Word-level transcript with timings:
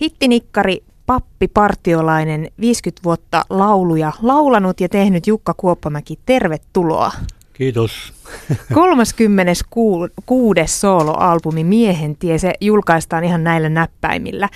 Hittinikkari 0.00 0.84
Pappi 1.06 1.48
Partiolainen, 1.48 2.50
50 2.60 3.04
vuotta 3.04 3.44
lauluja 3.50 4.12
laulanut 4.22 4.80
ja 4.80 4.88
tehnyt 4.88 5.26
Jukka 5.26 5.54
Kuoppamäki, 5.56 6.18
tervetuloa. 6.26 7.12
Kiitos. 7.52 8.12
36. 8.74 10.60
soloalbumi 10.66 11.64
Miehen 11.64 12.16
tie, 12.16 12.38
se 12.38 12.52
julkaistaan 12.60 13.24
ihan 13.24 13.44
näillä 13.44 13.68
näppäimillä. 13.68 14.48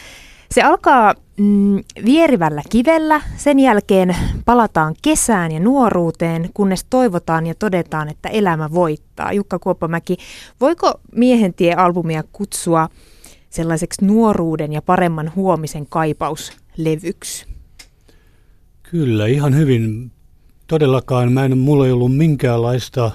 Se 0.50 0.62
alkaa 0.62 1.14
mm, 1.36 1.80
vierivällä 2.04 2.62
kivellä, 2.68 3.20
sen 3.36 3.58
jälkeen 3.58 4.16
palataan 4.44 4.94
kesään 5.02 5.52
ja 5.52 5.60
nuoruuteen, 5.60 6.50
kunnes 6.54 6.84
toivotaan 6.90 7.46
ja 7.46 7.54
todetaan, 7.54 8.08
että 8.08 8.28
elämä 8.28 8.70
voittaa. 8.72 9.32
Jukka 9.32 9.58
Kuoppamäki, 9.58 10.16
voiko 10.60 11.00
Miehen 11.16 11.54
tie-albumia 11.54 12.24
kutsua 12.32 12.88
sellaiseksi 13.50 14.04
nuoruuden 14.04 14.72
ja 14.72 14.82
paremman 14.82 15.32
huomisen 15.36 15.86
kaipauslevyksi? 15.86 17.46
Kyllä, 18.82 19.26
ihan 19.26 19.56
hyvin. 19.56 20.12
Todellakaan 20.66 21.32
mä 21.32 21.44
en, 21.44 21.58
mulla 21.58 21.86
ei 21.86 21.92
ollut 21.92 22.16
minkäänlaista 22.16 23.10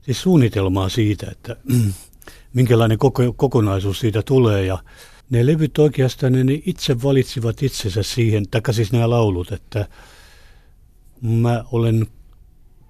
siis 0.00 0.22
suunnitelmaa 0.22 0.88
siitä, 0.88 1.26
että 1.30 1.56
minkälainen 2.54 2.98
koko, 2.98 3.32
kokonaisuus 3.36 4.00
siitä 4.00 4.22
tulee. 4.22 4.64
Ja 4.64 4.78
ne 5.30 5.46
levyt 5.46 5.78
oikeastaan, 5.78 6.32
ne 6.32 6.60
itse 6.66 7.02
valitsivat 7.02 7.62
itsensä 7.62 8.02
siihen, 8.02 8.48
taikka 8.50 8.72
siis 8.72 8.92
nämä 8.92 9.10
laulut, 9.10 9.52
että 9.52 9.88
mä 11.20 11.64
olen 11.72 12.06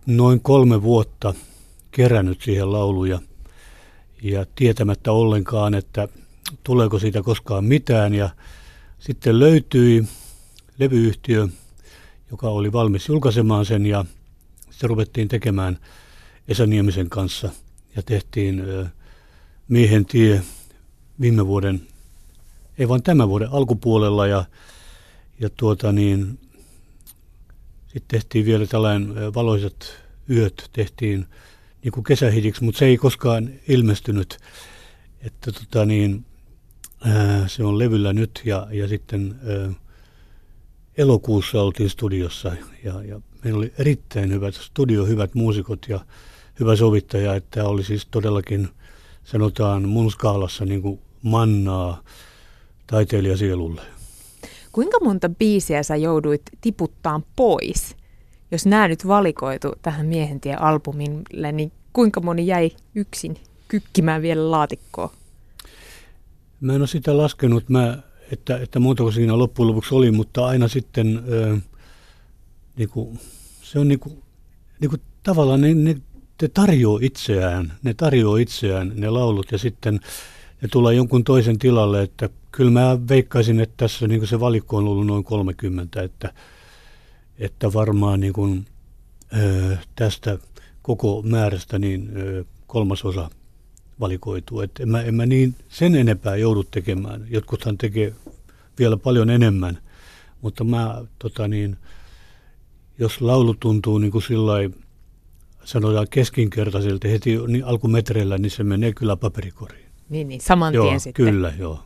noin 0.06 0.40
kolme 0.40 0.82
vuotta 0.82 1.34
kerännyt 1.90 2.42
siihen 2.42 2.72
lauluja 2.72 3.20
ja 4.22 4.46
tietämättä 4.54 5.12
ollenkaan, 5.12 5.74
että 5.74 6.08
tuleeko 6.64 6.98
siitä 6.98 7.22
koskaan 7.22 7.64
mitään. 7.64 8.14
Ja 8.14 8.30
sitten 8.98 9.38
löytyi 9.38 10.04
levyyhtiö, 10.78 11.48
joka 12.30 12.48
oli 12.48 12.72
valmis 12.72 13.08
julkaisemaan 13.08 13.66
sen 13.66 13.86
ja 13.86 14.04
sitten 14.70 14.90
ruvettiin 14.90 15.28
tekemään 15.28 15.78
Esa 16.48 16.66
Niemisen 16.66 17.08
kanssa 17.10 17.50
ja 17.96 18.02
tehtiin 18.02 18.62
Miehen 19.68 20.06
tie 20.06 20.42
viime 21.20 21.46
vuoden, 21.46 21.82
ei 22.78 22.88
vaan 22.88 23.02
tämän 23.02 23.28
vuoden 23.28 23.52
alkupuolella 23.52 24.26
ja, 24.26 24.44
ja 25.40 25.50
tuota 25.50 25.92
niin, 25.92 26.38
sitten 27.86 28.08
tehtiin 28.08 28.44
vielä 28.44 28.66
tällainen 28.66 29.34
valoiset 29.34 30.02
yöt, 30.30 30.70
tehtiin 30.72 31.26
niin 31.84 31.92
kuin 31.92 32.04
kesähitiksi, 32.04 32.64
mutta 32.64 32.78
se 32.78 32.84
ei 32.84 32.96
koskaan 32.96 33.50
ilmestynyt. 33.68 34.38
Että 35.20 35.52
tota 35.52 35.84
niin, 35.84 36.24
se 37.46 37.64
on 37.64 37.78
levyllä 37.78 38.12
nyt 38.12 38.42
ja, 38.44 38.66
ja 38.70 38.88
sitten 38.88 39.34
ää, 39.46 39.72
elokuussa 40.98 41.62
oltiin 41.62 41.90
studiossa 41.90 42.52
ja, 42.84 43.02
ja 43.02 43.20
meillä 43.44 43.58
oli 43.58 43.72
erittäin 43.78 44.32
hyvät 44.32 44.54
studio, 44.54 45.04
hyvät 45.04 45.34
muusikot 45.34 45.86
ja 45.88 46.00
hyvä 46.60 46.76
sovittaja, 46.76 47.34
että 47.34 47.64
oli 47.64 47.84
siis 47.84 48.06
todellakin 48.10 48.68
sanotaan 49.24 49.88
mun 49.88 50.10
skaalassa 50.10 50.64
niin 50.64 50.82
kuin 50.82 51.00
mannaa 51.22 52.02
taiteilijasielulle. 52.86 53.82
Kuinka 54.72 54.98
monta 55.04 55.28
biisiä 55.28 55.82
sä 55.82 55.96
jouduit 55.96 56.42
tiputtaan 56.60 57.24
pois? 57.36 57.96
Jos 58.50 58.66
nämä 58.66 58.88
nyt 58.88 59.06
valikoitu 59.06 59.72
tähän 59.82 60.06
Miehentie 60.06 60.54
albumille, 60.54 61.52
niin 61.52 61.72
kuinka 61.92 62.20
moni 62.20 62.46
jäi 62.46 62.70
yksin 62.94 63.36
kykkimään 63.68 64.22
vielä 64.22 64.50
laatikkoon? 64.50 65.10
Mä 66.60 66.72
en 66.72 66.80
ole 66.80 66.86
sitä 66.86 67.16
laskenut, 67.16 67.68
mä, 67.68 67.98
että, 68.32 68.58
että 68.58 68.78
montako 68.78 69.10
siinä 69.10 69.38
loppujen 69.38 69.68
lopuksi 69.68 69.94
oli, 69.94 70.10
mutta 70.10 70.46
aina 70.46 70.68
sitten 70.68 71.24
ö, 71.28 71.58
niin 72.76 72.88
kuin, 72.88 73.18
se 73.62 73.78
on 73.78 73.88
niin 73.88 74.00
kuin, 74.00 74.22
niin 74.80 74.90
kuin 74.90 75.02
tavallaan 75.22 75.60
ne, 75.60 75.74
ne, 75.74 75.96
ne 76.42 76.48
tarjoaa 76.48 76.98
itseään, 77.02 77.72
ne 77.82 77.94
tarjoaa 77.94 78.38
itseään 78.38 78.92
ne 78.94 79.10
laulut 79.10 79.52
ja 79.52 79.58
sitten 79.58 80.00
ne 80.62 80.68
tulee 80.68 80.94
jonkun 80.94 81.24
toisen 81.24 81.58
tilalle, 81.58 82.02
että 82.02 82.28
kyllä 82.52 82.70
mä 82.70 82.98
veikkaisin, 83.08 83.60
että 83.60 83.74
tässä 83.76 84.08
niin 84.08 84.26
se 84.26 84.40
valikko 84.40 84.76
on 84.76 84.88
ollut 84.88 85.06
noin 85.06 85.24
30, 85.24 86.02
että, 86.02 86.32
että 87.38 87.72
varmaan 87.72 88.20
niin 88.20 88.32
kuin, 88.32 88.66
ö, 89.36 89.76
tästä 89.96 90.38
koko 90.82 91.22
määrästä 91.22 91.78
niin 91.78 92.10
ö, 92.16 92.44
kolmasosa 92.66 93.30
valikoituu. 94.00 94.60
Et 94.60 94.70
en, 94.80 94.88
mä, 94.88 95.02
en 95.02 95.14
mä 95.14 95.26
niin 95.26 95.54
sen 95.68 95.96
enempää 95.96 96.36
joudu 96.36 96.64
tekemään. 96.64 97.26
Jotkuthan 97.30 97.78
tekee 97.78 98.14
vielä 98.78 98.96
paljon 98.96 99.30
enemmän, 99.30 99.78
mutta 100.42 100.64
mä 100.64 101.04
tota 101.18 101.48
niin, 101.48 101.76
jos 102.98 103.20
laulu 103.20 103.54
tuntuu 103.54 103.98
niin 103.98 104.12
kuin 104.12 104.22
sillai, 104.22 104.70
sanotaan 105.64 106.06
keskinkertaiselta 106.10 107.08
heti 107.08 107.36
niin 107.46 107.64
alkumetreillä, 107.64 108.38
niin 108.38 108.50
se 108.50 108.64
menee 108.64 108.92
kyllä 108.92 109.16
paperikoriin. 109.16 109.88
Niin, 110.08 110.28
niin 110.28 110.40
saman 110.40 110.74
joo, 110.74 110.86
tien 110.86 111.00
sitten. 111.00 111.24
Kyllä, 111.24 111.52
joo. 111.58 111.80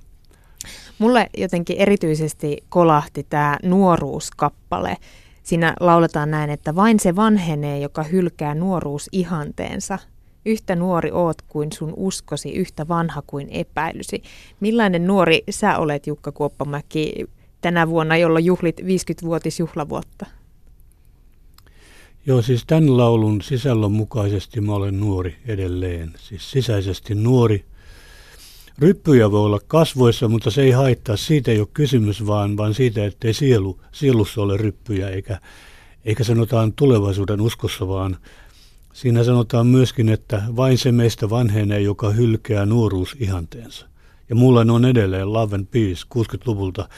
Mulle 0.99 1.31
jotenkin 1.37 1.77
erityisesti 1.77 2.57
kolahti 2.69 3.27
tämä 3.29 3.59
nuoruuskappale. 3.63 4.97
Siinä 5.43 5.75
lauletaan 5.81 6.31
näin, 6.31 6.51
että 6.51 6.75
vain 6.75 7.01
se 7.01 7.17
vanhenee, 7.17 7.79
joka 7.79 8.03
hylkää 8.03 8.55
nuoruusihanteensa. 8.55 9.99
Yhtä 10.45 10.77
nuori 10.77 11.11
oot 11.11 11.43
kuin 11.49 11.73
sun 11.73 11.93
uskosi, 11.97 12.51
yhtä 12.53 12.89
vanha 12.89 13.23
kuin 13.27 13.49
epäilysi. 13.51 14.23
Millainen 14.61 15.07
nuori 15.07 15.43
sä 15.51 15.79
olet, 15.79 16.07
Jukka 16.07 16.33
Kuoppamäki, 16.33 17.27
tänä 17.61 17.89
vuonna, 17.89 18.17
jolloin 18.17 18.45
juhlit 18.45 18.81
50-vuotisjuhlavuotta? 18.81 20.27
Joo, 22.27 22.43
siis 22.43 22.65
tämän 22.67 22.97
laulun 22.97 23.43
sisällön 23.43 23.93
mukaisesti 23.93 24.61
mä 24.61 24.75
olen 24.75 25.01
nuori 25.01 25.37
edelleen. 25.47 26.13
Siis 26.19 26.51
sisäisesti 26.51 27.15
nuori. 27.15 27.65
Ryppyjä 28.79 29.31
voi 29.31 29.41
olla 29.41 29.61
kasvoissa, 29.67 30.29
mutta 30.29 30.51
se 30.51 30.63
ei 30.63 30.71
haittaa. 30.71 31.17
Siitä 31.17 31.51
ei 31.51 31.61
ole 31.61 31.69
kysymys, 31.75 32.27
vaan, 32.27 32.57
vaan 32.57 32.75
siitä, 32.75 33.05
ettei 33.05 33.35
sielu, 33.35 33.81
sielussa 33.93 34.43
ole 34.43 34.57
ryppyjä, 34.57 35.09
eikä, 35.09 35.39
eikä 36.05 36.25
sanotaan 36.25 36.73
tulevaisuuden 36.73 37.41
uskossa, 37.41 37.89
vaan 37.89 38.17
siinä 38.93 39.25
sanotaan 39.25 39.67
myöskin, 39.67 40.09
että 40.09 40.43
vain 40.57 40.79
se 40.79 40.93
meistä 40.93 41.31
vanhenee, 41.31 41.81
joka 41.81 42.11
hylkää 42.11 42.67
nuoruusihanteensa. 42.67 43.87
Ja 44.29 44.35
mulla 44.35 44.61
on 44.61 44.85
edelleen 44.85 45.33
Love 45.33 45.55
and 45.55 45.67
Peace 45.67 46.03
60-luvulta. 46.15 46.89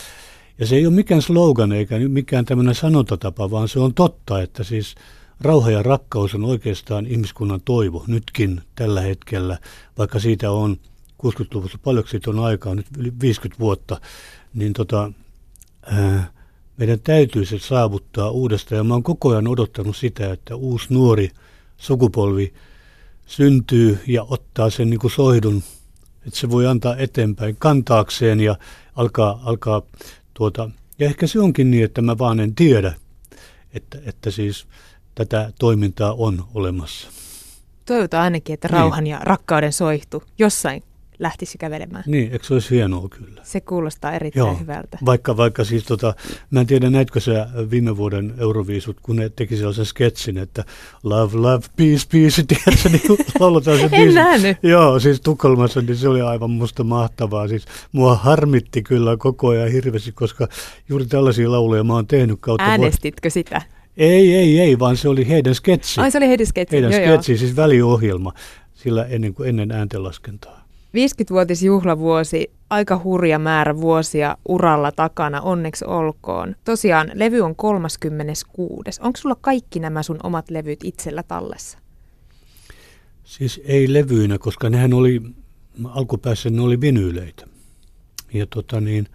Ja 0.59 0.67
se 0.67 0.77
ei 0.77 0.87
ole 0.87 0.95
mikään 0.95 1.23
slogan 1.23 1.73
eikä 1.73 1.99
mikään 2.09 2.45
tämmöinen 2.45 2.75
sanontatapa, 2.75 3.51
vaan 3.51 3.69
se 3.69 3.81
on 3.81 3.95
totta, 3.95 4.43
että 4.43 4.65
siis 4.65 4.95
rauha 5.41 5.71
ja 5.71 5.83
rakkaus 5.83 6.35
on 6.35 6.45
oikeastaan 6.45 7.07
ihmiskunnan 7.07 7.61
toivo 7.65 8.05
nytkin 8.07 8.63
tällä 8.75 9.01
hetkellä, 9.01 9.59
vaikka 9.99 10.19
siitä 10.19 10.51
on 10.51 10.77
60-luvussa 11.27 11.79
paljon 11.85 12.05
siitä 12.09 12.31
on 12.31 12.39
aikaa, 12.39 12.75
nyt 12.75 12.87
yli 12.99 13.13
50 13.21 13.61
vuotta, 13.61 14.01
niin 14.55 14.73
tota, 14.73 15.13
ää, 15.83 16.33
meidän 16.77 17.01
täytyy 17.01 17.45
se 17.45 17.59
saavuttaa 17.59 18.31
uudestaan. 18.31 18.77
Ja 18.77 18.85
mä 18.85 18.95
oon 18.95 19.03
koko 19.03 19.31
ajan 19.31 19.49
odottanut 19.49 19.97
sitä, 19.97 20.33
että 20.33 20.57
uusi 20.57 20.87
nuori 20.91 21.31
sukupolvi 21.77 22.55
syntyy 23.27 23.99
ja 24.07 24.23
ottaa 24.23 24.71
sen 24.71 24.91
niin 24.91 25.01
kuin 25.01 25.11
soidun, 25.11 25.63
että 26.27 26.39
se 26.39 26.51
voi 26.51 26.67
antaa 26.67 26.97
eteenpäin 26.97 27.57
kantaakseen 27.59 28.41
ja 28.41 28.57
alkaa, 28.97 29.41
alkaa 29.45 29.83
tuota, 30.35 30.71
ja 30.99 31.07
ehkä 31.07 31.27
se 31.27 31.41
onkin 31.41 31.71
niin, 31.71 31.85
että 31.85 32.03
mä 32.03 32.19
vaan 32.19 32.41
en 32.41 32.55
tiedä, 32.55 32.95
että, 33.75 33.99
että 34.07 34.31
siis 34.31 34.67
tätä 35.15 35.53
toimintaa 35.59 36.13
on 36.13 36.45
olemassa. 36.55 37.09
Toivotaan 37.87 38.25
ainakin, 38.25 38.55
että 38.55 38.69
rauhan 38.69 39.05
niin. 39.05 39.13
ja 39.13 39.19
rakkauden 39.23 39.73
soihtu 39.73 40.23
jossain 40.39 40.83
lähtisi 41.19 41.59
kävelemään. 41.59 42.05
Niin, 42.07 42.33
eikö 42.33 42.45
se 42.45 42.55
olisi 42.55 42.71
hienoa 42.71 43.09
kyllä? 43.09 43.41
Se 43.43 43.61
kuulostaa 43.61 44.13
erittäin 44.13 44.47
Joo. 44.47 44.57
hyvältä. 44.57 44.99
Vaikka, 45.05 45.37
vaikka 45.37 45.65
siis 45.65 45.85
tota, 45.85 46.15
mä 46.51 46.61
en 46.61 46.67
tiedä 46.67 46.91
näitkö 46.91 47.21
sä 47.21 47.49
viime 47.71 47.97
vuoden 47.97 48.35
Euroviisut, 48.39 48.97
kun 49.03 49.17
ne 49.17 49.29
teki 49.29 49.57
sellaisen 49.57 49.87
sketsin, 49.87 50.39
että 50.39 50.65
love, 51.03 51.37
love, 51.37 51.67
peace, 51.77 52.07
peace, 52.13 52.43
tiedätkö, 52.49 52.89
niin 52.89 53.19
lauletaan 53.41 53.79
se 53.79 53.89
En 53.93 54.15
nähnyt. 54.15 54.57
Joo, 54.63 55.01
siis 55.01 55.21
Tukholmassa, 55.21 55.81
niin 55.81 55.97
se 55.97 56.09
oli 56.09 56.21
aivan 56.21 56.51
musta 56.51 56.85
mahtavaa. 56.85 57.49
Siis 57.49 57.65
mua 57.93 58.15
harmitti 58.15 58.83
kyllä 58.83 59.17
koko 59.17 59.49
ajan 59.49 59.73
hirveästi, 59.73 60.13
koska 60.13 60.49
juuri 60.89 61.07
tällaisia 61.07 61.53
lauluja 61.53 61.85
mä 61.85 61.95
oon 61.95 62.07
tehnyt 62.07 62.39
kautta 62.41 62.65
Äänestitkö 62.65 63.31
sitä? 63.31 63.63
Ei, 63.97 64.35
ei, 64.35 64.61
ei, 64.61 64.79
vaan 64.79 64.97
se 64.97 65.09
oli 65.09 65.29
heidän 65.29 65.55
sketsi. 65.55 66.01
Ai 66.01 66.11
se 66.11 66.19
oli 66.19 66.29
heidän 66.29 66.47
sketsi. 66.47 66.77
Heidän 66.77 66.93
joo, 66.93 67.01
sketsi, 67.01 67.33
joo. 67.33 67.39
siis 67.39 67.57
väliohjelma, 67.57 68.33
sillä 68.75 69.05
ennen, 69.05 69.35
kuin 69.35 69.49
ennen 69.49 69.73
ääntenlaskentaa. 69.73 70.64
50-vuotisjuhlavuosi, 70.95 72.51
aika 72.71 73.01
hurja 73.05 73.39
määrä 73.39 73.77
vuosia 73.77 74.37
uralla 74.49 74.93
takana, 74.93 75.41
onneksi 75.41 75.85
olkoon. 75.85 76.57
Tosiaan, 76.65 77.11
levy 77.15 77.41
on 77.41 77.57
36. 77.57 79.01
Onko 79.01 79.17
sulla 79.17 79.37
kaikki 79.41 79.81
nämä 79.81 80.03
sun 80.03 80.19
omat 80.23 80.51
levyt 80.51 80.85
itsellä 80.85 81.23
tallessa? 81.23 81.79
Siis 83.25 83.61
ei 83.65 83.93
levyinä, 83.93 84.39
koska 84.39 84.71
nehän 84.71 84.95
oli, 84.95 85.23
alkupäässä 85.85 86.51
ne 86.51 86.63
oli 86.63 86.81
vinyyleitä. 86.81 87.47
Ja 88.35 88.47
tota 88.47 88.81
niin, 88.81 89.09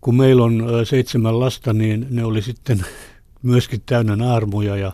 kun 0.00 0.16
meillä 0.16 0.44
on 0.44 0.64
seitsemän 0.84 1.40
lasta, 1.40 1.72
niin 1.72 2.06
ne 2.10 2.24
oli 2.24 2.42
sitten 2.42 2.84
myöskin 3.42 3.82
täynnä 3.86 4.16
naarmuja 4.16 4.76
ja 4.76 4.92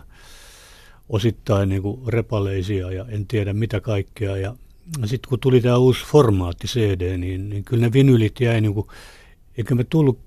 osittain 1.09 1.69
niin 1.69 1.81
kuin 1.81 2.01
repaleisia 2.07 2.91
ja 2.91 3.05
en 3.09 3.27
tiedä 3.27 3.53
mitä 3.53 3.81
kaikkea. 3.81 4.37
Ja 4.37 4.55
sitten 5.05 5.29
kun 5.29 5.39
tuli 5.39 5.61
tämä 5.61 5.77
uusi 5.77 6.05
formaatti 6.05 6.67
CD, 6.67 7.17
niin, 7.17 7.49
niin 7.49 7.63
kyllä 7.63 7.81
ne 7.81 7.93
vinylit 7.93 8.41
jäi 8.41 8.61
niin 8.61 8.73
kuin, 8.73 8.87
eikä 9.57 9.75
me 9.75 9.83
tullut, 9.83 10.19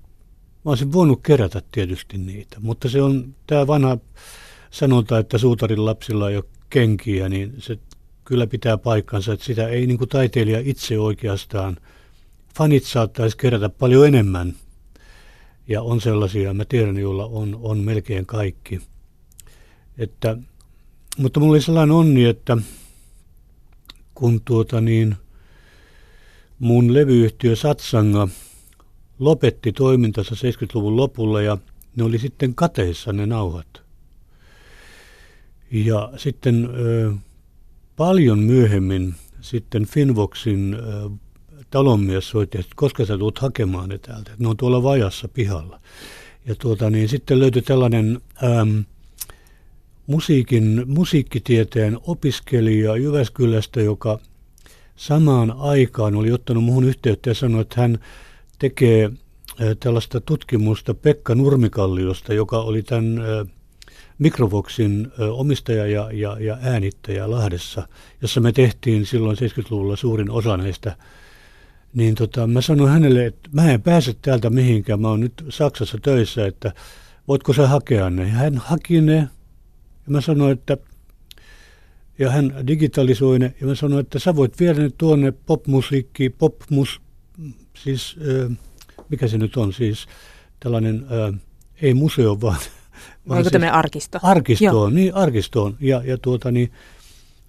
mä 0.65 0.71
olisin 0.71 0.93
voinut 0.93 1.19
kerätä 1.23 1.61
tietysti 1.71 2.17
niitä, 2.17 2.59
mutta 2.59 2.89
se 2.89 3.01
on 3.01 3.35
tämä 3.47 3.67
vanha 3.67 3.97
sanonta, 4.71 5.19
että 5.19 5.37
suutarin 5.37 5.85
lapsilla 5.85 6.29
ei 6.29 6.35
ole 6.35 6.45
kenkiä, 6.69 7.29
niin 7.29 7.55
se 7.59 7.79
kyllä 8.25 8.47
pitää 8.47 8.77
paikkansa, 8.77 9.33
että 9.33 9.45
sitä 9.45 9.67
ei 9.67 9.87
niin 9.87 9.97
kuin 9.97 10.09
taiteilija 10.09 10.61
itse 10.63 10.99
oikeastaan, 10.99 11.77
fanit 12.57 12.83
saattaisi 12.83 13.37
kerätä 13.37 13.69
paljon 13.69 14.07
enemmän. 14.07 14.53
Ja 15.67 15.81
on 15.81 16.01
sellaisia, 16.01 16.53
mä 16.53 16.65
tiedän, 16.65 16.97
joilla 16.97 17.25
on, 17.25 17.59
on 17.61 17.77
melkein 17.77 18.25
kaikki. 18.25 18.81
Että, 19.97 20.37
mutta 21.17 21.39
mulla 21.39 21.51
oli 21.51 21.61
sellainen 21.61 21.95
onni, 21.95 22.25
että 22.25 22.57
kun 24.17 24.41
tuota 24.45 24.81
niin, 24.81 25.15
mun 26.59 26.93
levyyhtiö 26.93 27.55
Satsanga 27.55 28.27
lopetti 29.19 29.71
toimintansa 29.71 30.35
70-luvun 30.35 30.97
lopulla 30.97 31.41
ja 31.41 31.57
ne 31.95 32.03
oli 32.03 32.19
sitten 32.19 32.55
kateissa 32.55 33.13
ne 33.13 33.25
nauhat. 33.25 33.81
Ja 35.71 36.11
sitten 36.17 36.69
ö, 36.75 37.13
paljon 37.95 38.39
myöhemmin 38.39 39.15
sitten 39.41 39.85
Finvoxin 39.85 40.73
ö, 40.73 41.09
talonmies 41.69 42.29
soitti, 42.29 42.57
että 42.57 42.73
koska 42.75 43.05
sä 43.05 43.17
tulet 43.17 43.39
hakemaan 43.39 43.89
ne 43.89 43.97
täältä. 43.97 44.31
Ne 44.39 44.47
on 44.47 44.57
tuolla 44.57 44.83
vajassa 44.83 45.27
pihalla. 45.27 45.79
Ja 46.45 46.55
tuota, 46.55 46.89
niin 46.89 47.09
sitten 47.09 47.39
löytyi 47.39 47.61
tällainen 47.61 48.21
äm, 48.43 48.83
musiikin, 50.07 50.83
musiikkitieteen 50.85 51.97
opiskelija 52.03 52.95
Jyväskylästä, 52.95 53.81
joka 53.81 54.19
samaan 54.95 55.51
aikaan 55.57 56.15
oli 56.15 56.31
ottanut 56.31 56.63
muuhun 56.63 56.83
yhteyttä 56.83 57.29
ja 57.29 57.33
sanoi, 57.33 57.61
että 57.61 57.81
hän 57.81 57.99
tekee 58.59 59.11
tällaista 59.79 60.21
tutkimusta 60.21 60.93
Pekka 60.93 61.35
Nurmikalliosta, 61.35 62.33
joka 62.33 62.59
oli 62.59 62.83
tämän 62.83 63.21
Microvoxin 64.19 65.11
omistaja 65.31 65.85
ja, 65.87 66.09
ja, 66.13 66.37
ja 66.39 66.57
äänittäjä 66.61 67.31
Lahdessa, 67.31 67.87
jossa 68.21 68.41
me 68.41 68.51
tehtiin 68.51 69.05
silloin 69.05 69.37
70-luvulla 69.37 69.95
suurin 69.95 70.29
osa 70.29 70.57
näistä. 70.57 70.95
Niin 71.93 72.15
tota, 72.15 72.47
mä 72.47 72.61
sanoin 72.61 72.91
hänelle, 72.91 73.25
että 73.25 73.49
mä 73.53 73.71
en 73.71 73.81
pääse 73.81 74.15
täältä 74.21 74.49
mihinkään, 74.49 75.01
mä 75.01 75.09
oon 75.09 75.19
nyt 75.19 75.45
Saksassa 75.49 75.97
töissä, 76.01 76.45
että 76.45 76.73
voitko 77.27 77.53
sä 77.53 77.67
hakea 77.67 78.09
ne. 78.09 78.29
Hän 78.29 78.57
haki 78.57 79.01
ne 79.01 79.27
ja 80.07 80.11
mä 80.11 80.21
sanoin, 80.21 80.51
että 80.51 80.77
ja 82.19 82.31
hän 82.31 82.67
digitalisoi 82.67 83.39
ne 83.39 83.53
ja 83.61 83.67
mä 83.67 83.75
sanoin, 83.75 83.99
että 83.99 84.19
sä 84.19 84.35
voit 84.35 84.59
viedä 84.59 84.79
ne 84.79 84.89
tuonne 84.97 85.31
popmusiikki, 85.31 86.29
popmus, 86.29 87.01
siis 87.83 88.15
äh, 88.49 88.57
mikä 89.09 89.27
se 89.27 89.37
nyt 89.37 89.57
on, 89.57 89.73
siis 89.73 90.07
tällainen, 90.59 91.05
äh, 91.11 91.39
ei 91.81 91.93
museo, 91.93 92.37
vaan 92.41 92.59
Onko 93.29 93.43
siis 93.43 93.51
tämmöinen 93.51 93.73
arkisto? 93.73 94.19
Arkistoon, 94.23 94.73
Joo. 94.73 94.89
niin 94.89 95.15
arkistoon. 95.15 95.77
Ja, 95.79 96.01
ja 96.05 96.17
tuota, 96.17 96.51
niin, 96.51 96.71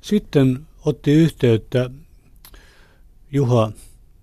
sitten 0.00 0.66
otti 0.84 1.12
yhteyttä 1.12 1.90
Juha 3.32 3.72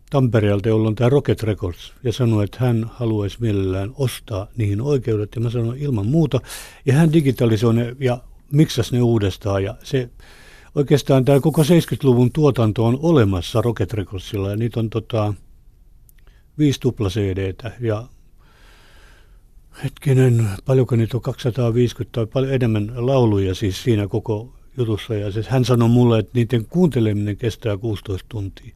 Tampereelta, 0.09 0.69
jolla 0.69 0.87
on 0.87 0.95
tämä 0.95 1.09
Rocket 1.09 1.43
Records, 1.43 1.93
ja 2.03 2.13
sanoi, 2.13 2.43
että 2.43 2.57
hän 2.59 2.85
haluaisi 2.93 3.37
mielellään 3.39 3.91
ostaa 3.97 4.47
niihin 4.57 4.81
oikeudet. 4.81 5.35
Ja 5.35 5.41
mä 5.41 5.49
sanoin 5.49 5.79
ilman 5.79 6.05
muuta. 6.05 6.39
Ja 6.85 6.93
hän 6.93 7.13
digitalisoi 7.13 7.73
ne 7.73 7.95
ja 7.99 8.17
miksasi 8.51 8.95
ne 8.95 9.01
uudestaan. 9.01 9.63
Ja 9.63 9.75
se, 9.83 10.09
oikeastaan 10.75 11.25
tämä 11.25 11.39
koko 11.39 11.61
70-luvun 11.61 12.31
tuotanto 12.31 12.85
on 12.85 12.99
olemassa 13.01 13.61
Rocket 13.61 13.93
Recordsilla, 13.93 14.49
ja 14.49 14.57
niitä 14.57 14.79
on 14.79 14.89
tota, 14.89 15.33
viisi 16.57 16.79
tupla 16.79 17.09
CDtä 17.09 17.71
ja 17.79 18.07
Hetkinen, 19.83 20.47
paljonko 20.65 20.95
niitä 20.95 21.17
on 21.17 21.21
250 21.21 22.11
tai 22.11 22.25
paljon 22.25 22.53
enemmän 22.53 22.91
lauluja 22.95 23.55
siis 23.55 23.83
siinä 23.83 24.07
koko 24.07 24.53
jutussa. 24.77 25.15
Ja 25.15 25.31
siis 25.31 25.47
hän 25.47 25.65
sanoi 25.65 25.89
mulle, 25.89 26.19
että 26.19 26.31
niiden 26.33 26.65
kuunteleminen 26.65 27.37
kestää 27.37 27.77
16 27.77 28.25
tuntia. 28.29 28.73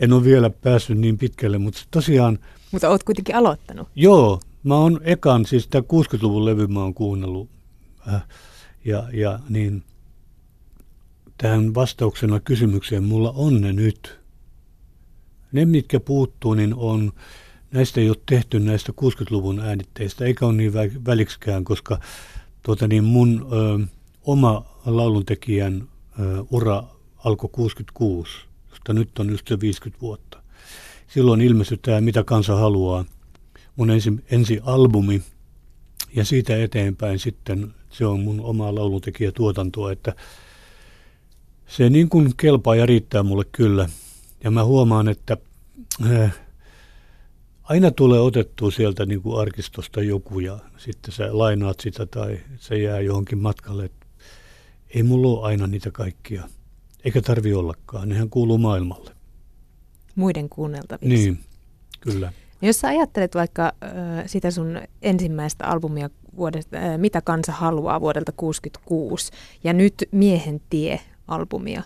En 0.00 0.12
ole 0.12 0.24
vielä 0.24 0.50
päässyt 0.50 0.98
niin 0.98 1.18
pitkälle, 1.18 1.58
mutta 1.58 1.82
tosiaan... 1.90 2.38
Mutta 2.72 2.88
olet 2.88 3.02
kuitenkin 3.02 3.36
aloittanut. 3.36 3.88
Joo, 3.94 4.40
mä 4.62 4.74
oon 4.74 5.00
ekan, 5.02 5.46
siis 5.46 5.68
tämä 5.68 5.82
60-luvun 5.82 6.44
levy 6.44 6.66
mä 6.66 6.80
oon 6.80 6.94
kuunnellut. 6.94 7.48
Äh, 8.14 8.22
ja, 8.84 9.08
ja 9.12 9.38
niin, 9.48 9.82
tähän 11.38 11.74
vastauksena 11.74 12.40
kysymykseen 12.40 13.04
mulla 13.04 13.32
on 13.36 13.60
ne 13.60 13.72
nyt. 13.72 14.20
Ne, 15.52 15.64
mitkä 15.64 16.00
puuttuu, 16.00 16.54
niin 16.54 16.74
on 16.74 17.12
näistä 17.72 18.00
ei 18.00 18.08
ole 18.08 18.16
tehty 18.26 18.60
näistä 18.60 18.92
60-luvun 19.00 19.60
äänitteistä, 19.60 20.24
eikä 20.24 20.46
ole 20.46 20.54
niin 20.54 20.72
väliksikään, 21.06 21.64
koska 21.64 22.00
tuota 22.62 22.88
niin 22.88 23.04
mun 23.04 23.48
ö, 23.52 23.86
oma 24.22 24.64
lauluntekijän 24.86 25.88
ö, 26.20 26.44
ura 26.50 26.84
alkoi 27.24 27.50
66, 27.52 28.49
josta 28.90 29.00
nyt 29.00 29.18
on 29.18 29.30
just 29.30 29.48
se 29.48 29.60
50 29.60 30.00
vuotta. 30.00 30.42
Silloin 31.08 31.40
ilmestyi 31.40 31.78
tämä 31.78 32.00
Mitä 32.00 32.24
kansa 32.24 32.56
haluaa, 32.56 33.04
mun 33.76 33.90
ensi, 33.90 34.12
ensi 34.30 34.60
albumi, 34.62 35.22
ja 36.14 36.24
siitä 36.24 36.62
eteenpäin 36.62 37.18
sitten 37.18 37.74
se 37.90 38.06
on 38.06 38.20
mun 38.20 38.40
oma 38.40 38.74
lauluntekijätuotantoa, 38.74 39.92
että 39.92 40.14
se 41.66 41.90
niin 41.90 42.08
kuin 42.08 42.36
kelpaa 42.36 42.74
ja 42.74 42.86
riittää 42.86 43.22
mulle 43.22 43.44
kyllä. 43.52 43.88
Ja 44.44 44.50
mä 44.50 44.64
huomaan, 44.64 45.08
että 45.08 45.36
äh, 46.10 46.34
aina 47.62 47.90
tulee 47.90 48.20
otettua 48.20 48.70
sieltä 48.70 49.06
niin 49.06 49.22
kuin 49.22 49.40
arkistosta 49.40 50.02
joku 50.02 50.40
ja 50.40 50.58
sitten 50.76 51.12
sä 51.12 51.38
lainaat 51.38 51.80
sitä 51.80 52.06
tai 52.06 52.40
se 52.56 52.78
jää 52.78 53.00
johonkin 53.00 53.38
matkalle. 53.38 53.90
Ei 54.94 55.02
mulla 55.02 55.28
ole 55.28 55.46
aina 55.46 55.66
niitä 55.66 55.90
kaikkia, 55.90 56.48
eikä 57.04 57.22
tarvi 57.22 57.54
ollakaan, 57.54 58.08
nehän 58.08 58.30
kuuluu 58.30 58.58
maailmalle. 58.58 59.10
Muiden 60.14 60.48
kuunneltaviksi. 60.48 61.08
Niin, 61.08 61.38
kyllä. 62.00 62.32
Jos 62.62 62.80
sä 62.80 62.88
ajattelet 62.88 63.34
vaikka 63.34 63.64
äh, 63.64 63.90
sitä 64.26 64.50
sun 64.50 64.80
ensimmäistä 65.02 65.66
albumia 65.66 66.10
vuodesta, 66.36 66.76
äh, 66.76 66.98
Mitä 66.98 67.20
kansa 67.20 67.52
haluaa 67.52 68.00
vuodelta 68.00 68.32
1966 68.32 69.32
ja 69.64 69.72
nyt 69.72 69.94
Miehen 70.12 70.60
tie-albumia, 70.70 71.82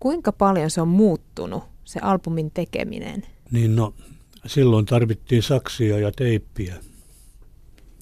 kuinka 0.00 0.32
paljon 0.32 0.70
se 0.70 0.80
on 0.80 0.88
muuttunut, 0.88 1.64
se 1.84 2.00
albumin 2.02 2.50
tekeminen? 2.50 3.22
Niin 3.50 3.76
no, 3.76 3.94
silloin 4.46 4.86
tarvittiin 4.86 5.42
saksia 5.42 5.98
ja 5.98 6.12
teippiä. 6.12 6.74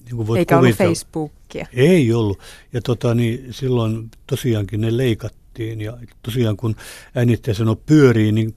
Niin 0.05 0.15
kuin 0.15 0.37
Eikä 0.37 0.55
kuvitella. 0.57 0.59
ollut 0.59 0.77
Facebookia. 0.77 1.67
Ei 1.73 2.13
ollut. 2.13 2.39
Ja 2.73 2.81
tota, 2.81 3.13
niin 3.15 3.53
silloin 3.53 4.11
tosiaankin 4.27 4.81
ne 4.81 4.97
leikattiin. 4.97 5.46
Ja 5.63 5.97
tosiaan 6.21 6.57
kun 6.57 6.75
äänittäjä 7.15 7.55
sanoi 7.55 7.77
pyörii, 7.85 8.31
niin 8.31 8.53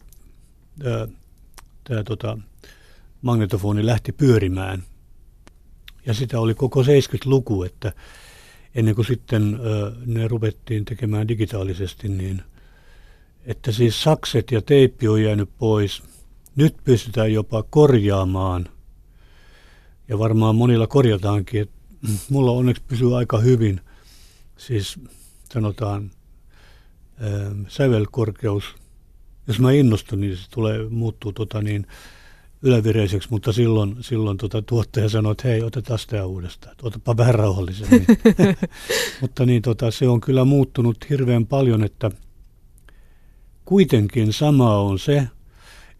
tämä 1.85 2.02
tota, 2.04 2.38
magnetofoni 3.23 3.87
lähti 3.87 4.12
pyörimään. 4.12 4.83
Ja 6.07 6.14
sitä 6.14 6.40
oli 6.40 6.54
koko 6.54 6.83
70-luku, 6.83 7.62
että 7.62 7.92
ennen 8.75 8.95
kuin 8.95 9.07
sitten 9.07 9.61
ö, 9.64 9.92
ne 10.07 10.28
rupettiin 10.28 10.85
tekemään 10.85 11.28
digitaalisesti, 11.28 12.09
niin 12.09 12.42
että 13.45 13.73
siis 13.73 14.02
sakset 14.02 14.50
ja 14.50 14.62
teippi 14.62 15.09
on 15.09 15.23
jäänyt 15.23 15.50
pois– 15.59 16.02
nyt 16.57 16.76
pystytään 16.85 17.33
jopa 17.33 17.62
korjaamaan, 17.62 18.69
ja 20.09 20.19
varmaan 20.19 20.57
monilla 20.57 20.87
korjataankin, 20.87 21.62
että 21.62 21.75
mulla 22.28 22.50
onneksi 22.52 22.83
pysyy 22.88 23.16
aika 23.16 23.38
hyvin, 23.38 23.80
siis 24.57 25.00
sanotaan 25.52 26.11
sävelkorkeus. 27.69 28.65
Jos 29.47 29.61
mä 29.61 29.73
innostun, 29.73 30.21
niin 30.21 30.37
se 30.37 30.50
tulee, 30.50 30.89
muuttuu 30.89 31.33
tota 31.33 31.62
niin, 31.62 31.87
ylävireiseksi, 32.62 33.29
mutta 33.31 33.53
silloin, 33.53 33.97
silloin 34.00 34.37
tota 34.37 34.62
tuottaja 34.62 35.09
sanoi, 35.09 35.33
että 35.33 35.49
hei, 35.49 35.62
otetaan 35.62 35.99
sitä 35.99 36.27
uudestaan, 36.27 36.77
otapa 36.83 37.17
vähän 37.17 37.35
rauhallisemmin. 37.35 38.07
mutta 39.21 39.47
niin, 39.47 39.62
tota, 39.62 39.91
se 39.91 40.09
on 40.09 40.21
kyllä 40.21 40.45
muuttunut 40.45 41.11
hirveän 41.11 41.47
paljon, 41.47 41.85
että 41.85 42.11
kuitenkin 43.65 44.33
sama 44.33 44.77
on 44.77 44.99
se, 44.99 45.29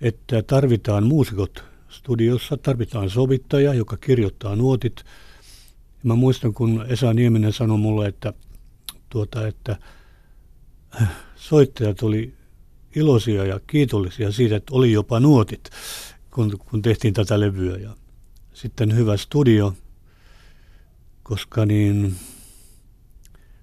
että 0.00 0.43
tarvitaan 0.43 1.07
muusikot 1.07 1.65
studiossa, 1.89 2.57
tarvitaan 2.57 3.11
sovittaja, 3.11 3.75
joka 3.75 3.97
kirjoittaa 3.97 4.57
nuotit. 4.57 5.05
Mä 6.03 6.15
muistan, 6.15 6.55
kun 6.55 6.85
Esa 6.89 7.15
Nieminen 7.15 7.53
sanoi 7.53 7.79
mulle, 7.79 8.07
että, 8.07 8.33
tuota, 9.09 9.47
että 9.47 9.77
soittajat 11.37 12.02
oli 12.02 12.35
iloisia 12.97 13.44
ja 13.44 13.61
kiitollisia 13.66 14.32
siitä, 14.32 14.56
että 14.56 14.75
oli 14.75 14.92
jopa 14.92 15.20
nuotit, 15.20 15.70
kun, 16.30 16.59
kun 16.59 16.82
tehtiin 16.82 17.14
tätä 17.14 17.40
levyä. 17.40 17.76
Ja 17.76 17.97
sitten 18.52 18.97
hyvä 18.97 19.16
studio, 19.16 19.75
koska 21.23 21.66
niin 21.66 22.14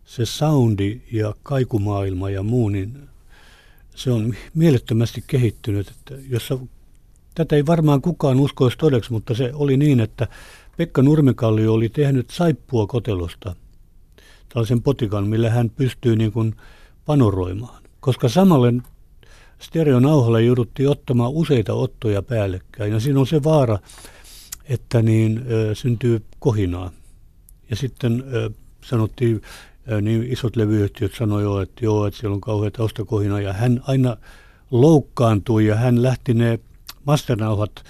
se 0.06 0.26
soundi 0.26 1.02
ja 1.12 1.36
kaikumaailma 1.44 2.30
ja 2.30 2.44
muu, 2.44 2.70
niin 2.70 3.10
se 3.96 4.12
on 4.12 4.36
mielettömästi 4.54 5.24
kehittynyt. 5.28 5.88
Että 5.88 6.16
jossa, 6.30 6.60
tätä 7.36 7.56
ei 7.56 7.66
varmaan 7.66 8.02
kukaan 8.02 8.40
uskoisi 8.40 8.78
todeksi, 8.78 9.12
mutta 9.12 9.36
se 9.36 9.52
oli 9.54 9.78
niin, 9.78 10.00
että 10.00 10.28
Pekka 10.78 11.02
Nurmikallio 11.02 11.74
oli 11.74 11.90
tehnyt 11.90 12.30
saippua 12.30 12.88
kotelosta, 12.88 13.56
tällaisen 14.50 14.82
potikan, 14.82 15.28
millä 15.28 15.50
hän 15.50 15.70
pystyy 15.70 16.16
niin 16.16 16.32
kuin 16.32 16.56
panoroimaan. 17.08 17.84
Koska 18.00 18.30
samalle 18.30 18.74
stereonauhalle 19.60 20.44
jouduttiin 20.44 20.90
ottamaan 20.90 21.32
useita 21.32 21.74
ottoja 21.74 22.22
päällekkäin, 22.22 22.94
ja 22.94 23.00
siinä 23.00 23.20
on 23.20 23.28
se 23.28 23.44
vaara, 23.44 23.80
että 24.66 25.02
niin, 25.02 25.46
ö, 25.52 25.76
syntyy 25.76 26.24
kohinaa. 26.40 26.92
Ja 27.70 27.76
sitten 27.76 28.24
ö, 28.34 28.50
sanottiin, 28.86 29.42
ö, 29.92 30.02
niin 30.02 30.24
isot 30.24 30.56
levyyhtiöt 30.56 31.14
sanoivat, 31.18 31.62
että 31.62 31.86
joo, 31.86 32.06
että 32.06 32.20
siellä 32.20 32.36
on 32.36 32.42
kauhean 32.42 32.72
taustakohina, 32.72 33.42
ja 33.42 33.54
hän 33.54 33.82
aina 33.88 34.18
loukkaantui, 34.72 35.66
ja 35.66 35.76
hän 35.76 36.04
lähti 36.04 36.34
ne 36.34 36.60
masternauhat 37.06 37.84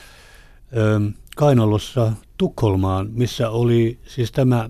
ö, 0.78 1.02
Kainalossa 1.36 2.12
Tukholmaan, 2.38 3.10
missä 3.12 3.50
oli 3.50 4.00
siis 4.08 4.32
tämä 4.32 4.70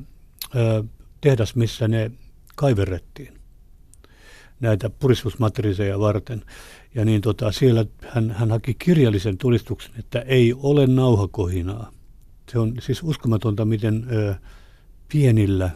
ö, 0.56 0.84
tehdas, 1.22 1.56
missä 1.56 1.88
ne 1.88 2.12
kaiverrettiin 2.56 3.37
näitä 4.60 4.90
puristusmatriiseja 4.90 6.00
varten. 6.00 6.46
Ja 6.96 7.06
niin 7.06 7.22
tota, 7.22 7.52
siellä 7.52 7.86
hän, 8.08 8.32
hän 8.32 8.52
haki 8.52 8.74
kirjallisen 8.74 9.38
tulistuksen, 9.38 9.92
että 10.00 10.20
ei 10.20 10.54
ole 10.54 10.88
nauhakohinaa. 10.88 11.92
Se 12.52 12.60
on 12.60 12.74
siis 12.80 13.04
uskomatonta, 13.04 13.66
miten 13.66 14.08
ö, 14.12 14.36
pienillä, 15.10 15.70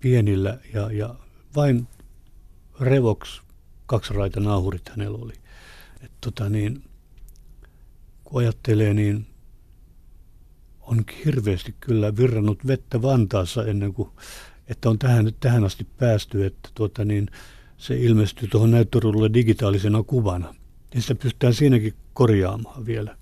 pienillä 0.00 0.58
ja, 0.74 0.92
ja 0.92 1.14
vain 1.56 1.88
Revox 2.80 3.40
kaksiraita 3.86 4.40
nauhurit 4.40 4.88
hänellä 4.88 5.18
oli. 5.18 5.32
Et 6.04 6.12
tota 6.20 6.48
niin, 6.48 6.82
kun 8.24 8.40
ajattelee, 8.40 8.94
niin 8.94 9.26
on 10.80 11.04
hirveästi 11.24 11.74
kyllä 11.80 12.16
virrannut 12.16 12.66
vettä 12.66 13.02
Vantaassa 13.02 13.64
ennen 13.64 13.94
kuin, 13.94 14.10
että 14.68 14.90
on 14.90 14.98
tähän, 14.98 15.32
tähän 15.40 15.64
asti 15.64 15.86
päästy, 15.98 16.46
että 16.46 16.68
tuota 16.74 17.04
niin, 17.04 17.28
se 17.80 17.96
ilmestyy 17.96 18.48
tuohon 18.48 18.70
näyttöruudulle 18.70 19.30
digitaalisena 19.34 20.02
kuvana. 20.02 20.54
Ja 20.94 21.02
sitä 21.02 21.14
pystytään 21.14 21.54
siinäkin 21.54 21.94
korjaamaan 22.12 22.86
vielä. 22.86 23.16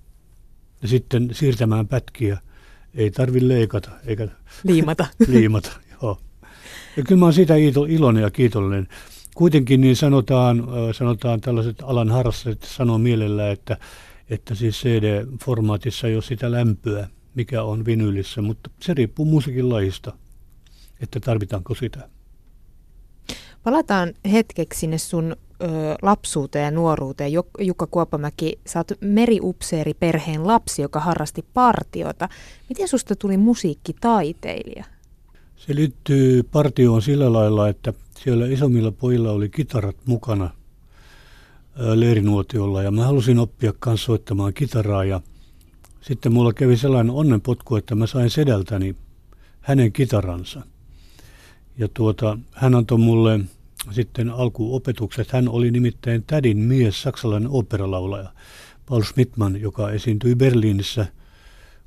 Ja 0.83 0.89
sitten 0.89 1.29
siirtämään 1.33 1.89
pätkiä. 1.89 2.39
Ei 2.95 3.11
tarvi 3.11 3.49
leikata 3.49 3.91
eikä 4.07 4.29
liimata. 4.65 5.07
liimata, 5.29 5.71
joo. 6.03 6.19
Ja 6.97 7.03
kyllä 7.03 7.19
mä 7.19 7.27
oon 7.27 7.33
siitä 7.33 7.55
iloinen 7.89 8.23
ja 8.23 8.31
kiitollinen. 8.31 8.89
Kuitenkin 9.35 9.81
niin 9.81 9.97
sanotaan, 9.97 10.69
sanotaan 10.93 11.41
tällaiset 11.41 11.83
alan 11.83 12.11
harrastajat 12.11 12.63
sanoo 12.63 12.99
mielellä, 12.99 13.51
että, 13.51 13.77
että 14.31 14.55
siis 14.55 14.83
CD-formaatissa 14.83 16.09
ei 16.09 16.15
ole 16.15 16.23
sitä 16.23 16.51
lämpöä, 16.51 17.09
mikä 17.35 17.63
on 17.63 17.85
vinylissä, 17.85 18.43
mutta 18.43 18.71
se 18.81 18.95
riippuu 18.95 19.25
musiikin 19.25 19.69
lajista, 19.69 20.13
että 21.01 21.21
tarvitaanko 21.21 21.75
sitä. 21.75 22.09
Palataan 23.63 24.15
hetkeksi 24.33 24.81
sinne 24.81 24.99
sun 24.99 25.37
ö, 25.63 25.67
lapsuuteen 26.03 26.65
ja 26.65 26.71
nuoruuteen. 26.71 27.33
Jukka 27.61 27.87
Kuopamäki, 27.87 28.59
sä 28.67 28.79
oot 28.79 28.93
meriupseeri 29.01 29.95
perheen 29.95 30.47
lapsi, 30.47 30.83
joka 30.83 31.01
harrasti 31.01 31.45
partiota. 31.55 32.29
Miten 32.69 32.89
susta 32.89 33.17
tuli 33.17 33.37
musiikkitaiteilija? 33.37 34.85
Se 35.57 35.75
liittyy 35.75 36.43
partioon 36.43 37.03
sillä 37.03 37.33
lailla, 37.33 37.69
että 37.69 37.93
siellä 38.25 38.47
isommilla 38.47 38.93
pojilla 38.93 39.31
oli 39.31 39.49
kitarat 39.49 39.97
mukana 40.07 40.51
leirinuotiolla 41.95 42.83
ja 42.83 42.91
mä 42.91 43.05
halusin 43.07 43.39
oppia 43.39 43.73
kanssa 43.79 44.07
soittamaan 44.07 44.55
kitaraa 44.55 45.05
ja 45.05 45.21
sitten 46.01 46.33
mulla 46.33 46.53
kävi 46.53 46.77
sellainen 46.77 47.15
onnenpotku, 47.15 47.77
että 47.77 47.95
mä 47.95 48.07
sain 48.07 48.31
sedältäni 48.31 48.97
hänen 49.61 49.93
kitaransa. 49.93 50.63
Ja 51.79 51.89
tuota, 51.95 52.39
hän 52.53 52.75
antoi 52.75 52.99
mulle 52.99 53.41
sitten 53.91 54.31
alkuopetukset. 54.31 55.33
Hän 55.33 55.49
oli 55.49 55.71
nimittäin 55.71 56.25
tädin 56.27 56.59
mies, 56.59 57.03
saksalainen 57.03 57.51
operalaulaja, 57.51 58.33
Paul 58.87 59.03
Schmidtman, 59.03 59.61
joka 59.61 59.91
esiintyi 59.91 60.35
Berliinissä 60.35 61.07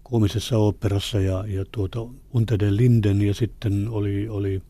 koomisessa 0.03 0.57
operassa 0.57 1.19
ja, 1.19 1.43
ja 1.47 1.65
tuota, 1.71 1.99
Unter 2.33 2.59
den 2.59 2.77
Linden 2.77 3.21
ja 3.21 3.33
sitten 3.33 3.89
oli, 3.89 4.29
oli 4.29 4.61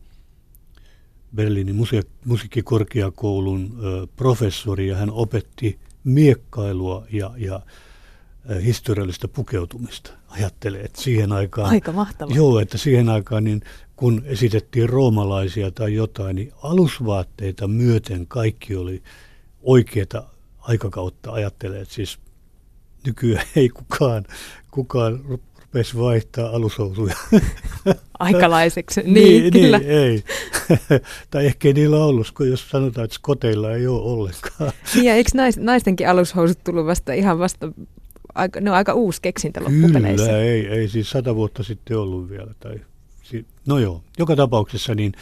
Berliinin 1.34 1.76
musiik- 1.76 2.10
musiikkikorkeakoulun 2.24 3.78
ö, 3.84 4.06
professori 4.16 4.88
ja 4.88 4.96
hän 4.96 5.10
opetti 5.10 5.78
miekkailua 6.04 7.06
ja, 7.12 7.30
ja 7.36 7.60
historiallista 8.64 9.28
pukeutumista. 9.28 10.10
Ajattelee, 10.28 10.82
että 10.82 11.02
siihen 11.02 11.32
aikaan... 11.32 11.70
Aika 11.70 11.92
mahtavaa. 11.92 12.36
Joo, 12.36 12.60
että 12.60 12.78
siihen 12.78 13.08
aikaan 13.08 13.44
niin 13.44 13.62
kun 14.02 14.22
esitettiin 14.26 14.88
roomalaisia 14.88 15.70
tai 15.70 15.94
jotain, 15.94 16.36
niin 16.36 16.52
alusvaatteita 16.62 17.68
myöten 17.68 18.26
kaikki 18.26 18.76
oli 18.76 19.02
oikeita 19.60 20.24
aikakautta 20.58 21.32
ajattelee, 21.32 21.84
siis 21.84 22.18
nykyään 23.06 23.46
ei 23.56 23.68
kukaan, 23.68 24.24
kukaan 24.70 25.20
rupesi 25.28 25.98
vaihtaa 25.98 26.50
alushousuja. 26.50 27.14
Aikalaiseksi, 28.18 29.00
niin, 29.04 29.14
niin 29.14 29.52
kyllä. 29.52 29.78
Niin, 29.78 29.90
ei. 29.90 30.24
tai 31.30 31.46
ehkä 31.46 31.68
ei 31.68 31.74
niillä 31.74 32.04
ollut, 32.04 32.30
kun 32.30 32.48
jos 32.48 32.70
sanotaan, 32.70 33.04
että 33.04 33.14
skoteilla 33.14 33.72
ei 33.72 33.86
ole 33.86 34.02
ollenkaan. 34.02 34.72
Niin, 34.94 35.04
ja 35.04 35.14
eikö 35.14 35.30
nais, 35.34 35.56
naistenkin 35.56 36.08
alushousut 36.08 36.64
tullut 36.64 36.86
vasta 36.86 37.12
ihan 37.12 37.38
vasta, 37.38 37.72
aika, 38.34 38.60
ne 38.60 38.70
on 38.70 38.76
aika 38.76 38.94
uusi 38.94 39.22
keksintä 39.22 39.60
loppupeleissä? 39.60 40.26
Kyllä, 40.26 40.38
ei, 40.38 40.66
ei 40.66 40.88
siis 40.88 41.10
sata 41.10 41.34
vuotta 41.34 41.62
sitten 41.62 41.98
ollut 41.98 42.28
vielä, 42.28 42.54
tai 42.60 42.80
no 43.66 43.78
joo, 43.78 44.02
joka 44.18 44.36
tapauksessa 44.36 44.94
niin 44.94 45.12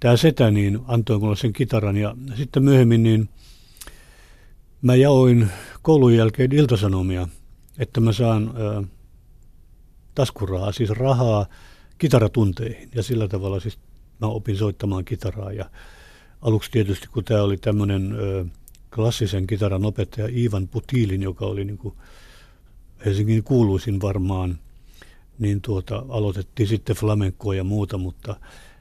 tämä 0.00 0.16
setä 0.16 0.50
niin 0.50 0.78
antoi 0.88 1.18
mulle 1.18 1.36
sen 1.36 1.52
kitaran 1.52 1.96
ja 1.96 2.16
sitten 2.34 2.64
myöhemmin 2.64 3.02
niin 3.02 3.28
mä 4.82 4.94
jaoin 4.94 5.48
koulun 5.82 6.14
jälkeen 6.14 6.52
iltasanomia, 6.52 7.28
että 7.78 8.00
mä 8.00 8.12
saan 8.12 8.54
ö, 8.56 8.82
taskurahaa, 10.14 10.72
siis 10.72 10.90
rahaa 10.90 11.46
kitaratunteihin 11.98 12.90
ja 12.94 13.02
sillä 13.02 13.28
tavalla 13.28 13.60
siis 13.60 13.78
mä 14.20 14.26
opin 14.26 14.56
soittamaan 14.56 15.04
kitaraa. 15.04 15.52
Ja 15.52 15.70
aluksi 16.42 16.70
tietysti 16.70 17.06
kun 17.06 17.24
tämä 17.24 17.42
oli 17.42 17.56
tämmöinen 17.56 18.16
klassisen 18.94 19.46
kitaran 19.46 19.84
opettaja 19.84 20.28
Ivan 20.30 20.68
Putilin, 20.68 21.22
joka 21.22 21.44
oli 21.46 21.64
niin 21.64 21.78
kuin 21.78 21.94
Helsingin 23.04 23.44
kuuluisin 23.44 24.00
varmaan– 24.00 24.58
niin 25.38 25.60
tuota, 25.60 26.04
aloitettiin 26.08 26.68
sitten 26.68 26.96
flamenkoa 26.96 27.54
ja 27.54 27.64
muuta, 27.64 27.98
mutta 27.98 28.36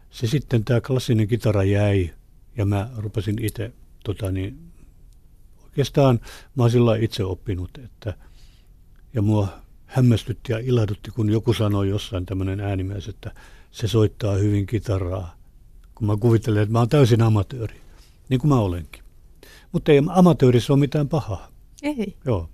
se 0.10 0.28
sitten 0.28 0.66
tämä 0.66 0.82
klassinen 0.82 1.28
kitara 1.28 1.64
jäi 1.64 2.14
ja 2.58 2.66
mä 2.66 2.90
rupesin 2.98 3.46
itse, 3.46 3.72
tota 4.04 4.32
niin, 4.32 4.60
oikeastaan 5.64 6.20
mä 6.56 6.64
oon 6.64 6.72
sillä 6.72 6.96
itse 6.96 7.24
oppinut, 7.24 7.78
että 7.84 8.14
ja 9.14 9.22
mua 9.22 9.48
hämmästytti 9.86 10.52
ja 10.52 10.60
ilahdutti, 10.60 11.12
kun 11.12 11.30
joku 11.30 11.54
sanoi 11.54 11.90
jossain 11.90 12.26
tämmöinen 12.26 12.60
äänimies, 12.60 13.08
että 13.08 13.32
se 13.72 13.88
soittaa 13.88 14.36
hyvin 14.36 14.66
kitaraa, 14.66 15.36
kun 15.96 16.08
mä 16.08 16.18
kuvittelen, 16.18 16.64
että 16.64 16.74
mä 16.74 16.80
oon 16.80 16.90
täysin 16.90 17.22
amatööri, 17.22 17.82
niin 18.30 18.40
kuin 18.40 18.50
mä 18.50 18.60
olenkin. 18.60 19.04
Mutta 19.72 19.92
ei 19.92 20.02
amatöörissä 20.10 20.74
ole 20.74 20.80
mitään 20.80 21.10
pahaa. 21.10 21.48
Ei. 21.84 22.18
Joo. 22.26 22.50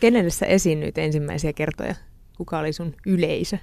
Kenelle 0.00 0.30
sä 0.30 0.46
esiinnyit 0.46 0.98
ensimmäisiä 0.98 1.52
kertoja? 1.52 1.94
Kuka 2.40 2.58
oli 2.58 2.72
sun 2.72 2.94
yleisö 3.06 3.58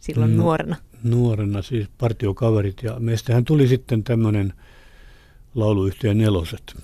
silloin 0.00 0.36
no, 0.36 0.42
nuorena? 0.42 0.76
Nuorena 1.02 1.62
siis 1.62 1.88
partiokaverit 1.98 2.82
ja 2.82 2.98
meistähän 2.98 3.44
tuli 3.44 3.68
sitten 3.68 4.04
tämmöinen 4.04 4.52
lauluyhtiö 5.54 6.14
Neloset. 6.14 6.76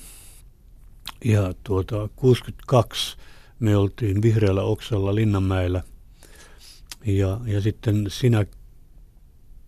Ja 1.24 1.54
tuota, 1.64 2.08
62 2.16 3.16
me 3.60 3.76
oltiin 3.76 4.22
Vihreällä 4.22 4.62
Oksalla 4.62 5.14
Linnanmäellä 5.14 5.82
ja, 7.06 7.40
ja 7.46 7.60
sitten 7.60 8.06
sinä 8.08 8.46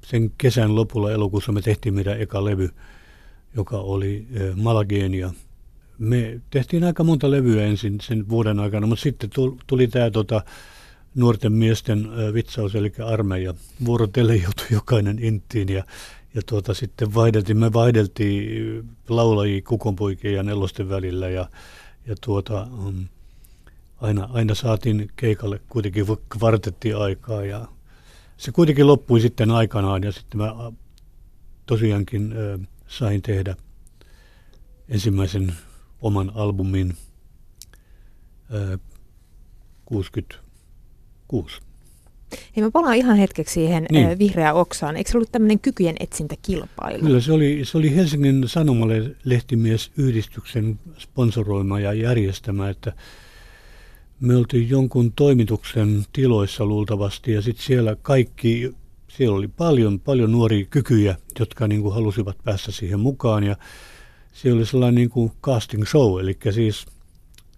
sen 0.04 0.30
kesän 0.38 0.76
lopulla 0.76 1.12
elokuussa 1.12 1.52
me 1.52 1.62
tehtiin 1.62 1.94
meidän 1.94 2.20
eka 2.20 2.44
levy, 2.44 2.70
joka 3.56 3.78
oli 3.78 4.26
Malageenia. 4.56 5.32
Me 5.98 6.40
tehtiin 6.50 6.84
aika 6.84 7.04
monta 7.04 7.30
levyä 7.30 7.64
ensin 7.64 8.00
sen 8.00 8.28
vuoden 8.28 8.58
aikana, 8.58 8.86
mutta 8.86 9.02
sitten 9.02 9.30
tuli, 9.30 9.56
tuli 9.66 9.88
tämä 9.88 10.10
tota, 10.10 10.42
nuorten 11.14 11.52
miesten 11.52 12.08
vitsaus, 12.34 12.74
eli 12.74 12.92
armeija. 13.04 13.54
Vuorotelle 13.84 14.36
joutui 14.36 14.66
jokainen 14.78 15.18
intiin 15.18 15.68
ja, 15.68 15.84
ja 16.34 16.42
tuota, 16.46 16.74
sitten 16.74 17.14
vaihdeltiin, 17.14 17.58
me 17.58 17.72
vaihdeltiin 17.72 18.88
laulajia 19.08 19.62
kukonpoikien 19.62 20.34
ja 20.34 20.42
nelosten 20.42 20.88
välillä 20.88 21.28
ja, 21.28 21.48
ja 22.06 22.14
tuota, 22.20 22.66
mm, 22.70 23.08
aina, 24.00 24.28
aina 24.32 24.54
saatiin 24.54 25.10
keikalle 25.16 25.60
kuitenkin 25.68 26.06
kvartetti 26.28 26.92
aikaa 26.92 27.44
ja 27.44 27.68
se 28.36 28.52
kuitenkin 28.52 28.86
loppui 28.86 29.20
sitten 29.20 29.50
aikanaan 29.50 30.02
ja 30.02 30.12
sitten 30.12 30.38
mä 30.40 30.72
tosiaankin 31.66 32.32
äh, 32.32 32.68
sain 32.88 33.22
tehdä 33.22 33.56
ensimmäisen 34.88 35.54
oman 36.00 36.32
albumin 36.34 36.96
äh, 38.54 38.80
60 39.84 40.51
Kuusi. 41.32 41.60
Hei, 42.56 42.64
mä 42.64 42.70
palaan 42.70 42.96
ihan 42.96 43.16
hetkeksi 43.16 43.54
siihen 43.54 43.86
niin. 43.90 44.18
vihreään 44.18 44.54
oksaan. 44.54 44.96
Eikö 44.96 45.10
se 45.10 45.16
ollut 45.16 45.32
tämmöinen 45.32 45.60
kykyjen 45.60 45.96
etsintäkilpailu? 46.00 47.02
Kyllä, 47.02 47.20
se 47.20 47.32
oli, 47.32 47.60
se 47.64 47.78
oli 47.78 47.96
Helsingin 47.96 48.48
Sanomalehtimiesyhdistyksen 48.48 50.78
sponsoroima 50.98 51.80
ja 51.80 51.92
järjestämä, 51.92 52.68
että 52.68 52.92
me 54.20 54.36
oltiin 54.36 54.68
jonkun 54.68 55.12
toimituksen 55.12 56.04
tiloissa 56.12 56.66
luultavasti 56.66 57.32
ja 57.32 57.42
sitten 57.42 57.66
siellä 57.66 57.96
kaikki, 58.02 58.74
siellä 59.08 59.36
oli 59.36 59.48
paljon, 59.48 60.00
paljon 60.00 60.32
nuoria 60.32 60.64
kykyjä, 60.64 61.16
jotka 61.38 61.68
niin 61.68 61.82
kuin 61.82 61.94
halusivat 61.94 62.36
päästä 62.44 62.72
siihen 62.72 63.00
mukaan 63.00 63.44
ja 63.44 63.56
siellä 64.32 64.58
oli 64.58 64.66
sellainen 64.66 64.94
niin 64.94 65.10
kuin 65.10 65.32
casting 65.42 65.86
show, 65.86 66.20
eli 66.20 66.38
siis 66.50 66.86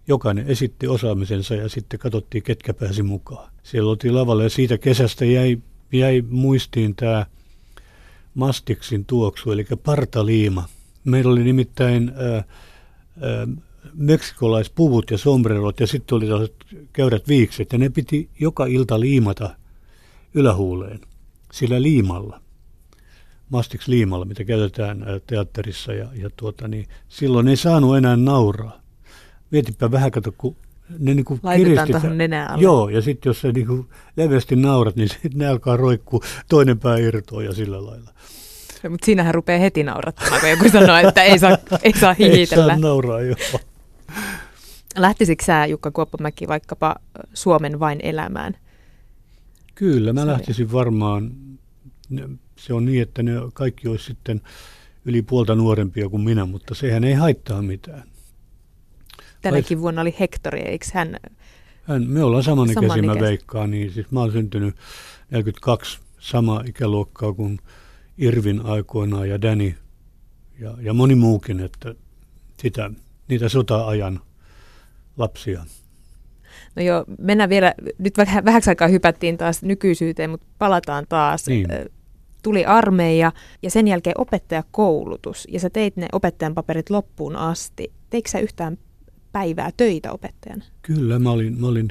jokainen 0.09 0.47
esitti 0.47 0.87
osaamisensa 0.87 1.55
ja 1.55 1.69
sitten 1.69 2.01
katsottiin, 2.01 2.43
ketkä 2.43 2.75
pääsi 2.75 3.03
mukaan. 3.03 3.51
Siellä 3.63 3.91
oltiin 3.91 4.15
lavalla 4.15 4.43
ja 4.43 4.51
siitä 4.51 4.79
kesästä 4.79 5.25
jäi, 5.25 5.59
jäi 5.93 6.23
muistiin 6.31 6.95
tämä 6.95 7.27
mastiksin 8.35 9.05
tuoksu, 9.05 9.53
eli 9.53 9.67
partaliima. 9.83 10.69
Meillä 11.05 11.33
oli 11.33 11.45
nimittäin 11.45 12.13
ää, 12.17 12.35
ää, 12.35 12.45
meksikolaispuvut 13.95 15.11
ja 15.11 15.19
sombrerot 15.19 15.81
ja 15.81 15.87
sitten 15.87 16.17
oli 16.17 16.27
tällaiset 16.27 16.57
käyrät 16.93 17.29
viikset 17.29 17.73
ja 17.73 17.79
ne 17.79 17.89
piti 17.89 18.29
joka 18.41 18.67
ilta 18.67 19.01
liimata 19.01 19.57
ylähuuleen 20.35 21.01
sillä 21.53 21.83
liimalla. 21.83 22.41
Mastiksi 23.51 23.91
liimalla, 23.91 24.25
mitä 24.25 24.45
käytetään 24.45 25.07
teatterissa 25.27 25.93
ja, 25.93 26.09
ja 26.15 26.31
tuota, 26.37 26.69
niin 26.69 26.87
silloin 27.09 27.49
ei 27.49 27.57
saanut 27.57 27.97
enää 27.97 28.17
nauraa. 28.17 28.84
Mietipä 29.51 29.91
vähän, 29.91 30.11
kato, 30.11 30.35
kun 30.39 30.57
ne 30.99 31.15
niin 31.15 31.25
kuin 31.25 31.41
Laitetaan 31.43 31.89
tuohon 31.89 32.19
nenään 32.19 32.51
alle. 32.51 32.63
Joo, 32.63 32.89
ja 32.89 33.03
sitten 33.03 33.31
jos 33.31 33.41
sä 33.41 33.53
niin 33.53 33.67
kuin 33.67 33.89
leveästi 34.17 34.57
naurat, 34.57 34.97
niin 34.97 35.09
sitten 35.23 35.31
ne 35.35 35.49
alkaa 35.49 35.77
roikkua, 35.77 36.21
toinen 36.49 36.79
pää 36.79 36.99
irtoa 36.99 37.43
ja 37.43 37.55
sillä 37.55 37.87
lailla. 37.87 38.11
Mutta 38.89 39.07
siinähän 39.07 39.35
rupeaa 39.35 39.61
heti 39.61 39.83
naurattamaan, 39.83 40.41
kun 40.41 40.51
joku 40.51 40.69
sanoo, 40.69 40.97
että 40.97 41.23
ei 41.23 41.39
saa, 41.39 41.59
ei 41.83 41.93
saa 41.93 42.15
hihitellä. 42.15 42.65
ei 42.73 42.81
saa 42.81 42.89
nauraa, 42.89 43.21
joo. 43.21 43.37
Lähtisikö 44.97 45.45
sä, 45.45 45.67
Jukka 45.67 45.91
Kuoppamäki, 45.91 46.49
vaikkapa 46.49 46.97
Suomen 47.35 47.81
vain 47.81 48.01
elämään? 48.03 48.57
Kyllä, 49.75 50.13
mä 50.13 50.21
Sorry. 50.21 50.33
lähtisin 50.33 50.73
varmaan. 50.73 51.33
Se 52.57 52.75
on 52.75 52.85
niin, 52.85 53.03
että 53.03 53.23
ne 53.23 53.33
kaikki 53.55 53.89
olisi 53.89 54.05
sitten 54.05 54.41
yli 55.05 55.23
puolta 55.23 55.55
nuorempia 55.55 56.09
kuin 56.09 56.23
minä, 56.23 56.45
mutta 56.45 56.75
sehän 56.75 57.05
ei 57.05 57.15
haittaa 57.15 57.63
mitään. 57.63 58.14
Tänäkin 59.51 59.81
vuonna 59.81 60.01
oli 60.01 60.15
Hektori, 60.21 60.61
eikö 60.61 60.87
hän? 60.95 61.17
hän 61.83 62.11
me 62.11 62.25
ollaan 62.25 62.43
samanikäisiä, 62.43 63.03
mä 63.03 63.15
veikkaan. 63.21 63.71
Niin, 63.71 63.93
siis 63.93 64.11
mä 64.11 64.21
olen 64.21 64.33
syntynyt 64.33 64.77
42 65.31 65.99
sama 66.19 66.63
ikäluokkaa 66.67 67.33
kuin 67.33 67.59
Irvin 68.19 68.67
aikoinaan 68.67 69.29
ja 69.29 69.43
Danny 69.43 69.75
ja, 70.59 70.75
ja 70.81 70.95
moni 70.95 71.15
muukin, 71.15 71.61
että 71.61 71.95
sitä, 72.63 72.91
niitä 73.29 73.49
sota-ajan 73.49 74.21
lapsia. 75.17 75.65
No 76.77 76.83
joo, 76.83 77.05
mennään 77.19 77.51
vielä, 77.51 77.75
nyt 77.99 78.19
vähän, 78.19 78.45
vähäksi 78.45 78.71
aikaa 78.71 78.89
hypättiin 78.89 79.37
taas 79.37 79.63
nykyisyyteen, 79.63 80.31
mutta 80.31 80.47
palataan 80.59 81.07
taas. 81.09 81.47
Niin. 81.47 81.69
Tuli 82.43 82.65
armeija 82.65 83.33
ja 83.63 83.71
sen 83.71 83.89
jälkeen 83.89 84.21
opettajakoulutus 84.21 85.49
ja 85.51 85.61
sä 85.61 85.71
teit 85.71 85.97
ne 85.97 86.07
opettajan 86.13 86.55
paperit 86.55 86.91
loppuun 86.91 87.37
asti. 87.37 87.93
Teikö 88.11 88.31
sä 88.31 88.39
yhtään 88.39 88.79
päivää 89.35 89.71
töitä 89.77 90.13
opettajana? 90.13 90.65
Kyllä, 90.83 91.19
mä 91.19 91.31
olin, 91.31 91.61
mä 91.61 91.67
olin 91.67 91.89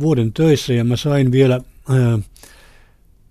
vuoden 0.00 0.32
töissä 0.32 0.72
ja 0.72 0.84
mä 0.84 0.96
sain 0.96 1.32
vielä 1.32 1.60
ää, 1.88 2.18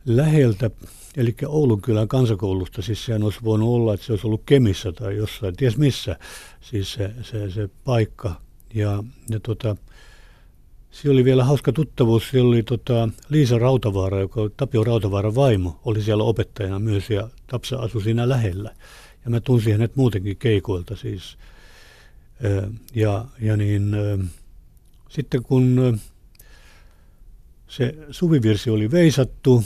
läheltä, 0.05 0.69
eli 1.17 1.35
Oulunkylän 1.47 2.07
kansakoulusta, 2.07 2.81
siis 2.81 3.05
sehän 3.05 3.23
olisi 3.23 3.39
voinut 3.43 3.69
olla, 3.69 3.93
että 3.93 4.05
se 4.05 4.13
olisi 4.13 4.27
ollut 4.27 4.41
Kemissä 4.45 4.91
tai 4.91 5.17
jossain, 5.17 5.55
ties 5.55 5.77
missä, 5.77 6.15
siis 6.61 6.93
se, 6.93 7.11
se, 7.21 7.51
se 7.51 7.69
paikka. 7.83 8.41
Ja, 8.73 9.03
ja 9.29 9.39
tota, 9.39 9.75
siellä 10.91 11.15
oli 11.15 11.25
vielä 11.25 11.43
hauska 11.43 11.71
tuttavuus, 11.71 12.29
siellä 12.29 12.49
oli 12.49 12.63
tota 12.63 13.09
Liisa 13.29 13.57
Rautavaara, 13.57 14.19
joka 14.19 14.41
oli 14.41 14.51
Tapio 14.57 14.83
Rautavaaran 14.83 15.35
vaimo, 15.35 15.79
oli 15.85 16.01
siellä 16.01 16.23
opettajana 16.23 16.79
myös 16.79 17.09
ja 17.09 17.29
Tapsa 17.47 17.77
asui 17.77 18.01
siinä 18.01 18.29
lähellä. 18.29 18.75
Ja 19.23 19.29
mä 19.29 19.39
tunsin 19.39 19.71
hänet 19.71 19.95
muutenkin 19.95 20.37
keikoilta 20.37 20.95
siis 20.95 21.37
ja, 22.95 23.25
ja 23.41 23.57
niin, 23.57 23.95
sitten 25.09 25.43
kun 25.43 25.99
se 27.67 27.95
suvivirsi 28.11 28.69
oli 28.69 28.91
veisattu, 28.91 29.63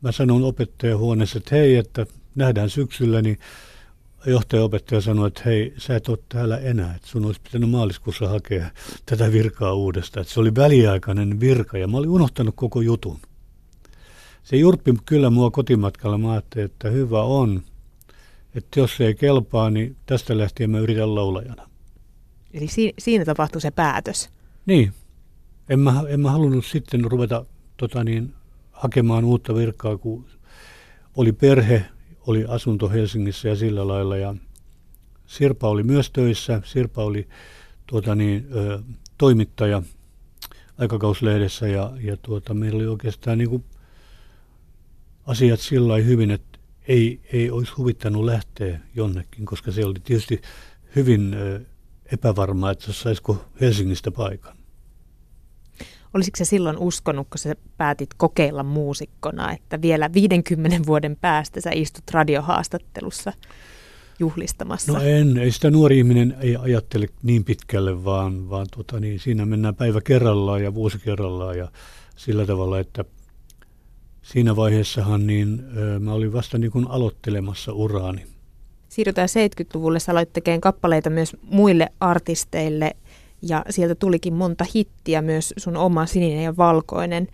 mä 0.00 0.12
sanon 0.12 0.44
opettajahuoneessa, 0.44 1.38
että 1.38 1.54
hei, 1.54 1.76
että 1.76 2.06
nähdään 2.34 2.70
syksyllä, 2.70 3.22
niin 3.22 3.38
johtaja-opettaja 4.26 5.00
sanoi, 5.00 5.28
että 5.28 5.42
hei, 5.44 5.74
sä 5.78 5.96
et 5.96 6.08
ole 6.08 6.18
täällä 6.28 6.58
enää, 6.58 6.94
että 6.94 7.08
sun 7.08 7.24
olisi 7.24 7.40
pitänyt 7.40 7.70
maaliskuussa 7.70 8.28
hakea 8.28 8.70
tätä 9.06 9.32
virkaa 9.32 9.72
uudestaan. 9.72 10.22
Että 10.22 10.34
se 10.34 10.40
oli 10.40 10.54
väliaikainen 10.54 11.40
virka 11.40 11.78
ja 11.78 11.88
mä 11.88 11.96
olin 11.96 12.10
unohtanut 12.10 12.54
koko 12.56 12.80
jutun. 12.80 13.18
Se 14.42 14.56
jurppi 14.56 14.94
kyllä 15.06 15.30
mua 15.30 15.50
kotimatkalla, 15.50 16.18
mä 16.18 16.32
ajattelin, 16.32 16.64
että 16.64 16.90
hyvä 16.90 17.22
on, 17.22 17.62
että 18.54 18.80
jos 18.80 18.96
se 18.96 19.06
ei 19.06 19.14
kelpaa, 19.14 19.70
niin 19.70 19.96
tästä 20.06 20.38
lähtien 20.38 20.70
mä 20.70 20.78
yritän 20.78 21.14
laulajana. 21.14 21.68
Eli 22.52 22.68
si- 22.68 22.94
siinä 22.98 23.24
tapahtui 23.24 23.60
se 23.60 23.70
päätös? 23.70 24.30
Niin. 24.66 24.92
En 25.68 25.80
mä, 25.80 26.02
en 26.08 26.20
mä 26.20 26.30
halunnut 26.30 26.66
sitten 26.66 27.04
ruveta 27.04 27.44
tota 27.76 28.04
niin, 28.04 28.34
hakemaan 28.72 29.24
uutta 29.24 29.54
virkaa, 29.54 29.98
kun 29.98 30.26
oli 31.16 31.32
perhe, 31.32 31.84
oli 32.26 32.44
asunto 32.48 32.88
Helsingissä 32.88 33.48
ja 33.48 33.56
sillä 33.56 33.88
lailla. 33.88 34.16
Ja 34.16 34.34
Sirpa 35.26 35.68
oli 35.68 35.82
myös 35.82 36.10
töissä. 36.10 36.62
Sirpa 36.64 37.04
oli 37.04 37.28
tuota 37.86 38.14
niin, 38.14 38.46
ö, 38.54 38.82
toimittaja 39.18 39.82
aikakauslehdessä 40.78 41.68
ja, 41.68 41.92
ja 42.00 42.16
tuota, 42.16 42.54
meillä 42.54 42.76
oli 42.76 42.86
oikeastaan 42.86 43.38
niin 43.38 43.50
kuin 43.50 43.64
asiat 45.26 45.60
sillä 45.60 45.96
hyvin, 45.96 46.30
että 46.30 46.51
ei, 46.88 47.20
ei 47.32 47.50
olisi 47.50 47.72
huvittanut 47.72 48.24
lähteä 48.24 48.80
jonnekin, 48.94 49.46
koska 49.46 49.72
se 49.72 49.84
oli 49.84 50.00
tietysti 50.04 50.40
hyvin 50.96 51.36
epävarmaa, 52.12 52.70
että 52.70 52.92
saisiko 52.92 53.44
Helsingistä 53.60 54.10
paikan. 54.10 54.56
Olisiko 56.14 56.36
se 56.36 56.44
silloin 56.44 56.78
uskonut, 56.78 57.26
kun 57.30 57.38
sä 57.38 57.54
päätit 57.76 58.10
kokeilla 58.16 58.62
muusikkona, 58.62 59.52
että 59.52 59.82
vielä 59.82 60.12
50 60.12 60.86
vuoden 60.86 61.16
päästä 61.20 61.60
sä 61.60 61.70
istut 61.74 62.04
radiohaastattelussa 62.10 63.32
juhlistamassa? 64.18 64.92
No 64.92 65.00
en, 65.00 65.38
ei 65.38 65.50
sitä 65.50 65.70
nuori 65.70 65.98
ihminen 65.98 66.36
ei 66.40 66.56
ajattele 66.56 67.06
niin 67.22 67.44
pitkälle, 67.44 68.04
vaan, 68.04 68.50
vaan 68.50 68.66
tuota, 68.74 69.00
niin 69.00 69.20
siinä 69.20 69.46
mennään 69.46 69.74
päivä 69.74 70.00
kerrallaan 70.00 70.62
ja 70.62 70.74
vuosi 70.74 70.98
kerrallaan 70.98 71.58
ja 71.58 71.68
sillä 72.16 72.46
tavalla, 72.46 72.78
että 72.78 73.04
siinä 74.22 74.56
vaiheessahan 74.56 75.26
niin, 75.26 75.64
mä 76.00 76.12
olin 76.12 76.32
vasta 76.32 76.58
niin 76.58 76.70
kuin 76.70 76.86
aloittelemassa 76.88 77.72
uraani. 77.72 78.26
Siirrytään 78.88 79.28
70-luvulle, 79.28 80.00
sä 80.00 80.12
aloit 80.12 80.32
tekemään 80.32 80.60
kappaleita 80.60 81.10
myös 81.10 81.36
muille 81.42 81.88
artisteille 82.00 82.96
ja 83.42 83.64
sieltä 83.70 83.94
tulikin 83.94 84.34
monta 84.34 84.66
hittiä, 84.76 85.22
myös 85.22 85.54
sun 85.56 85.76
oma 85.76 86.06
sininen 86.06 86.44
ja 86.44 86.56
valkoinen. 86.56 87.28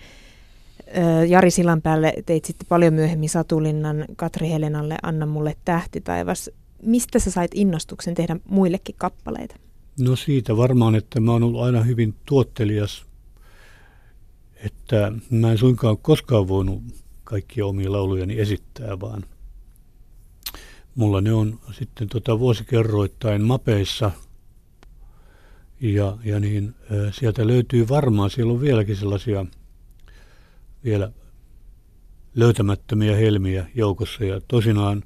Jari 1.29 1.51
Sillanpäälle 1.51 2.12
teit 2.27 2.44
sitten 2.44 2.66
paljon 2.68 2.94
myöhemmin 2.94 3.29
Satulinnan 3.29 4.05
Katri 4.16 4.48
Helenalle 4.51 4.96
Anna 5.03 5.27
mulle 5.27 5.57
tähti 5.64 6.01
taivas. 6.01 6.51
Mistä 6.83 7.18
sä 7.18 7.31
sait 7.31 7.51
innostuksen 7.55 8.14
tehdä 8.14 8.37
muillekin 8.51 8.94
kappaleita? 8.98 9.57
No 10.01 10.16
siitä 10.16 10.57
varmaan, 10.57 10.94
että 10.94 11.20
mä 11.20 11.33
oon 11.33 11.42
ollut 11.42 11.61
aina 11.61 11.83
hyvin 11.83 12.14
tuottelias 12.27 13.07
että 14.64 15.12
mä 15.30 15.50
en 15.50 15.58
suinkaan 15.58 15.98
koskaan 15.98 16.48
voinut 16.48 16.82
kaikkia 17.24 17.66
omia 17.66 17.92
laulujani 17.92 18.40
esittää, 18.40 19.00
vaan 19.00 19.24
mulla 20.94 21.20
ne 21.20 21.32
on 21.32 21.60
sitten 21.72 22.08
tota 22.08 22.38
vuosikerroittain 22.38 23.42
mapeissa 23.42 24.10
ja, 25.80 26.16
ja 26.24 26.40
niin, 26.40 26.74
sieltä 27.12 27.46
löytyy 27.46 27.88
varmaan, 27.88 28.30
siellä 28.30 28.52
on 28.52 28.60
vieläkin 28.60 28.96
sellaisia 28.96 29.46
vielä 30.84 31.12
löytämättömiä 32.34 33.16
helmiä 33.16 33.66
joukossa 33.74 34.24
ja 34.24 34.40
tosinaan 34.48 35.04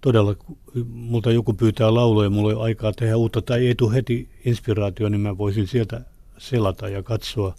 todella, 0.00 0.36
multa 0.84 1.32
joku 1.32 1.54
pyytää 1.54 1.94
lauluja, 1.94 2.30
mulla 2.30 2.50
ei 2.50 2.58
aikaa 2.60 2.92
tehdä 2.92 3.16
uutta 3.16 3.42
tai 3.42 3.66
ei 3.66 3.74
tule 3.74 3.94
heti 3.94 4.28
inspiraatio, 4.44 5.08
niin 5.08 5.20
mä 5.20 5.38
voisin 5.38 5.66
sieltä 5.66 6.00
selata 6.38 6.88
ja 6.88 7.02
katsoa. 7.02 7.54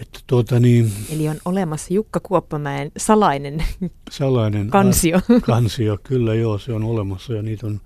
Että 0.00 0.20
tuota 0.26 0.60
niin, 0.60 0.92
Eli 1.10 1.28
on 1.28 1.36
olemassa 1.44 1.94
Jukka 1.94 2.20
Kuoppamäen 2.20 2.92
salainen 2.96 3.64
salainen 4.10 4.70
kansio. 4.70 5.16
ar- 5.16 5.40
kansio, 5.54 5.98
kyllä 6.02 6.34
joo, 6.34 6.58
se 6.58 6.72
on 6.72 6.84
olemassa 6.84 7.34
ja 7.34 7.42
niitä 7.42 7.66
on, 7.66 7.80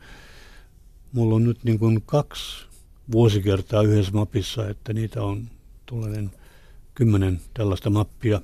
mulla 1.13 1.35
on 1.35 1.45
nyt 1.45 1.65
niin 1.65 1.79
kuin 1.79 2.03
kaksi 2.07 2.67
vuosikertaa 3.13 3.83
yhdessä 3.83 4.13
mapissa, 4.13 4.69
että 4.69 4.93
niitä 4.93 5.23
on 5.23 5.45
tuollainen 5.87 6.31
kymmenen 6.95 7.41
tällaista 7.55 7.91
mappia 7.91 8.41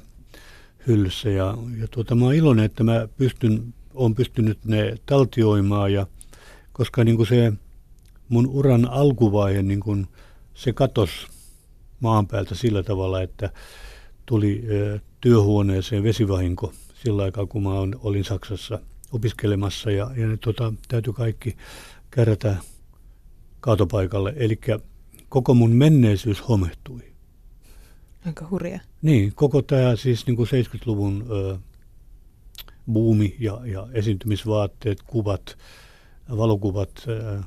hyllyssä 0.87 1.31
ja, 1.31 1.59
ja 1.81 1.89
tuota, 1.89 2.15
mä 2.15 2.25
oon 2.25 2.35
iloinen, 2.35 2.65
että 2.65 2.85
mä 2.85 3.09
pystyn, 3.17 3.75
on 3.95 4.15
pystynyt 4.15 4.59
ne 4.65 4.95
taltioimaan 5.07 5.93
ja 5.93 6.07
koska 6.73 7.05
niin 7.05 7.17
kuin 7.17 7.27
se 7.27 7.53
mun 8.29 8.47
uran 8.47 8.89
alkuvaihe, 8.91 9.63
niin 9.63 9.81
kuin 9.81 10.07
se 10.55 10.73
katos 10.73 11.11
maan 12.01 12.27
päältä 12.27 12.55
sillä 12.55 12.83
tavalla, 12.83 13.23
että 13.23 13.51
tuli 14.27 14.65
työhuoneeseen 15.21 16.03
vesivahinko 16.03 16.73
sillä 16.95 17.23
aikaa, 17.23 17.47
kun 17.47 17.63
mä 17.63 17.71
olin 18.03 18.25
Saksassa 18.25 18.79
opiskelemassa 19.13 19.91
ja, 19.91 20.11
ja 20.17 20.27
ne 20.27 20.37
tota, 20.37 20.73
täytyy 20.89 21.13
kaikki 21.13 21.57
kärätä 22.11 22.57
kaatopaikalle. 23.61 24.33
Eli 24.37 24.61
koko 25.29 25.55
mun 25.55 25.71
menneisyys 25.71 26.49
homehtui. 26.49 27.03
Aika 28.27 28.47
hurja. 28.51 28.81
Niin, 29.03 29.33
koko 29.35 29.63
tämä 29.63 29.97
siis 29.97 30.27
niin 30.27 30.37
kuin 30.37 30.49
70-luvun 30.49 31.27
ö, 31.31 31.59
buumi 32.93 33.37
ja, 33.39 33.61
ja 33.65 33.89
esiintymisvaatteet, 33.93 35.03
kuvat, 35.03 35.59
valokuvat, 36.37 36.91
ö, 37.09 37.41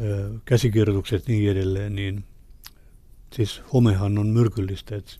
ö, 0.00 0.30
käsikirjoitukset 0.44 1.28
niin 1.28 1.50
edelleen, 1.50 1.94
niin 1.94 2.24
siis 3.32 3.62
homehan 3.72 4.18
on 4.18 4.26
myrkyllistä, 4.26 4.96
että 4.96 5.12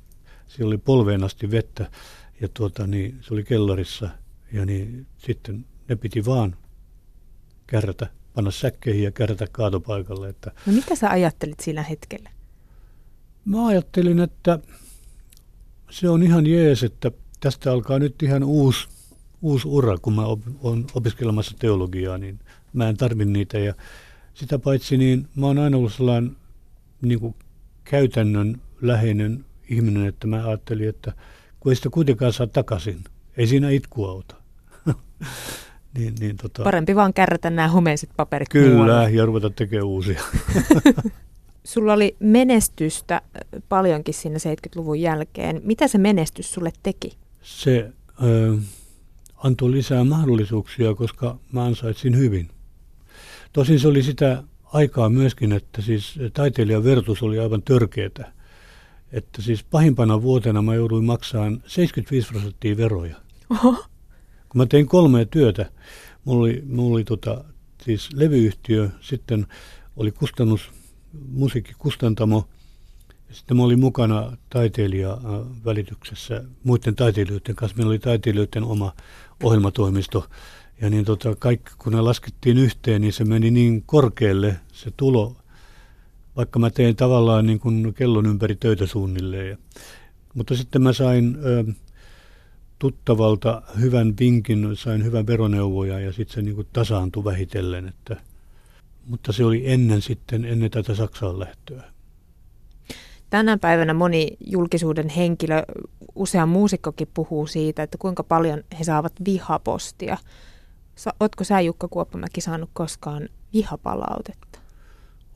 siellä 0.47 0.68
oli 0.68 0.79
polveen 0.79 1.25
asti 1.25 1.51
vettä 1.51 1.90
ja 2.40 2.49
tuota, 2.55 2.87
niin, 2.87 3.18
se 3.21 3.35
oli 3.35 3.44
kellarissa 3.44 4.09
ja 4.53 4.66
niin, 4.66 5.07
sitten 5.18 5.64
ne 5.88 5.97
piti 5.97 6.25
vaan 6.25 6.57
kärrätä, 7.66 8.07
panna 8.35 8.51
säkkeihin 8.51 9.05
ja 9.05 9.11
kärrätä 9.11 9.47
kaatopaikalle, 9.53 10.29
että 10.29 10.53
No 10.66 10.73
mitä 10.73 10.94
sä 10.94 11.11
ajattelit 11.11 11.61
sillä 11.61 11.83
hetkellä? 11.83 12.31
Mä 13.44 13.66
ajattelin, 13.66 14.21
että 14.21 14.59
se 15.90 16.09
on 16.09 16.23
ihan 16.23 16.47
jees, 16.47 16.83
että 16.83 17.11
tästä 17.40 17.73
alkaa 17.73 17.99
nyt 17.99 18.23
ihan 18.23 18.44
uusi, 18.44 18.88
uusi 19.42 19.68
ura, 19.68 19.99
kun 19.99 20.14
mä 20.14 20.23
olen 20.62 20.87
opiskelemassa 20.94 21.57
teologiaa, 21.59 22.18
niin 22.18 22.38
mä 22.73 22.88
en 22.88 22.97
tarvi 22.97 23.25
niitä. 23.25 23.59
Ja 23.59 23.75
sitä 24.35 24.59
paitsi, 24.59 24.97
niin 24.97 25.29
mä 25.35 25.47
oon 25.47 25.59
aina 25.59 25.77
ollut 25.77 25.92
sellainen 25.92 26.37
niin 27.03 27.21
kuin 27.21 27.35
käytännön 27.90 28.61
läheinen 28.83 29.44
ihminen, 29.68 30.07
että 30.07 30.27
mä 30.27 30.48
ajattelin, 30.48 30.88
että 30.88 31.12
kun 31.61 31.72
ei 31.72 31.77
sitä 31.77 31.90
kuitenkaan 31.90 32.33
saa 32.33 32.46
takaisin, 32.46 33.05
ei 33.37 33.46
siinä 33.46 33.70
itku 33.70 34.05
auta. 34.05 34.37
niin, 35.98 36.14
niin, 36.20 36.37
tota, 36.37 36.62
Parempi 36.62 36.96
vaan 36.96 37.14
kärrätä 37.14 37.51
nämä 37.51 37.68
homeiset 37.68 38.11
paperit 38.16 38.48
kyllä, 38.48 38.74
muualle. 38.74 39.11
ja 39.11 39.27
ruveta 39.27 39.51
tekemään 39.51 39.87
uusia. 39.87 40.22
Sulla 41.64 41.92
oli 41.92 42.16
menestystä 42.20 43.14
äh, 43.14 43.62
paljonkin 43.68 44.14
siinä 44.14 44.37
70-luvun 44.37 45.01
jälkeen. 45.01 45.61
Mitä 45.64 45.88
se 45.88 45.98
menestys 45.98 46.53
sulle 46.53 46.72
teki? 46.83 47.18
se 47.42 47.92
ö, 48.22 48.57
antoi 49.37 49.70
lisää 49.70 50.05
mahdollisuuksia, 50.05 50.94
koska 50.94 51.38
mä 51.53 51.64
ansaitsin 51.64 52.16
hyvin. 52.16 52.48
Tosin 53.53 53.81
se 53.81 53.88
oli 53.88 54.03
sitä 54.03 54.42
aikaa 54.72 55.09
myöskin, 55.09 55.52
että 55.52 55.83
siis 55.83 56.18
taiteilijan 56.33 56.85
verotus 56.85 57.22
oli 57.22 57.38
aivan 57.38 57.62
törkeetä. 57.62 58.33
Että 59.12 59.42
siis 59.42 59.64
pahimpana 59.64 60.22
vuotena 60.22 60.62
mä 60.62 60.74
jouduin 60.74 61.04
maksamaan 61.04 61.62
75 61.66 62.28
prosenttia 62.28 62.76
veroja. 62.76 63.16
Oho. 63.50 63.72
Kun 64.48 64.59
mä 64.59 64.66
tein 64.66 64.87
kolmea 64.87 65.26
työtä, 65.26 65.70
mulla 66.24 66.42
oli, 66.42 66.62
mulla 66.66 66.94
oli 66.94 67.04
tota, 67.04 67.44
siis 67.83 68.09
levyyhtiö, 68.12 68.88
sitten 69.00 69.46
oli 69.96 70.12
kustannus, 70.12 70.70
musiikkikustantamo, 71.28 72.48
ja 73.28 73.35
sitten 73.35 73.57
mä 73.57 73.62
olin 73.62 73.81
mukana 73.81 74.37
taiteilijavälityksessä 74.50 76.44
muiden 76.64 76.94
taiteilijoiden 76.94 77.54
kanssa. 77.54 77.76
Meillä 77.76 77.90
oli 77.90 77.98
taiteilijoiden 77.98 78.64
oma 78.64 78.92
ohjelmatoimisto. 79.42 80.26
Ja 80.81 80.91
niin 80.91 81.05
tota, 81.05 81.37
kaikki, 81.38 81.71
kun 81.79 81.93
ne 81.93 82.01
laskettiin 82.01 82.59
yhteen, 82.59 83.01
niin 83.01 83.12
se 83.12 83.25
meni 83.25 83.51
niin 83.51 83.83
korkealle 83.87 84.57
se 84.73 84.91
tulo, 84.97 85.37
vaikka 86.37 86.59
mä 86.59 86.71
tein 86.71 86.97
tavallaan 86.97 87.47
niin 87.47 87.61
kuin 87.61 87.95
kellon 87.95 88.27
ympäri 88.27 88.57
töitä 88.57 88.87
suunnilleen. 88.87 89.59
Mutta 90.35 90.57
sitten 90.57 90.83
mä 90.83 90.93
sain 90.93 91.38
ö, 91.45 91.64
tuttavalta 92.79 93.62
hyvän 93.81 94.14
vinkin, 94.21 94.77
sain 94.77 95.05
hyvän 95.05 95.27
veroneuvoja 95.27 96.01
ja 96.01 96.12
sitten 96.12 96.35
se 96.35 96.43
niin 96.43 96.55
kuin 96.55 96.67
tasaantui 96.73 97.25
vähitellen. 97.25 97.88
Että, 97.88 98.17
mutta 99.07 99.33
se 99.33 99.45
oli 99.45 99.71
ennen 99.71 100.03
sitten, 100.03 100.45
ennen 100.45 100.71
tätä 100.71 100.95
Saksaan 100.95 101.38
lähtöä. 101.38 101.85
Tänä 103.31 103.59
päivänä 103.59 103.95
moni 103.95 104.37
julkisuuden 104.47 105.09
henkilö, 105.09 105.62
usea 106.14 106.47
muusikkokin 106.47 107.09
puhuu 107.14 107.47
siitä, 107.47 107.83
että 107.83 107.99
kuinka 107.99 108.23
paljon 108.23 108.62
he 108.79 108.85
saavat 108.85 109.12
vihapostia. 109.25 110.17
Sa- 110.99 111.15
Ootko 111.21 111.45
sä 111.45 111.61
Jukka 111.61 111.89
Kuoppamäki 111.89 112.41
saanut 112.41 112.71
koskaan 112.73 113.29
vihapalautetta? 113.53 114.59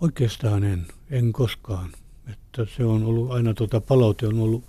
Oikeastaan 0.01 0.65
en, 0.65 0.87
en 1.11 1.33
koskaan. 1.33 1.91
Että 2.31 2.67
se 2.77 2.85
on 2.85 3.05
ollut 3.05 3.31
aina 3.31 3.55
tuota 3.55 3.81
palaute 3.81 4.27
on 4.27 4.39
ollut, 4.39 4.65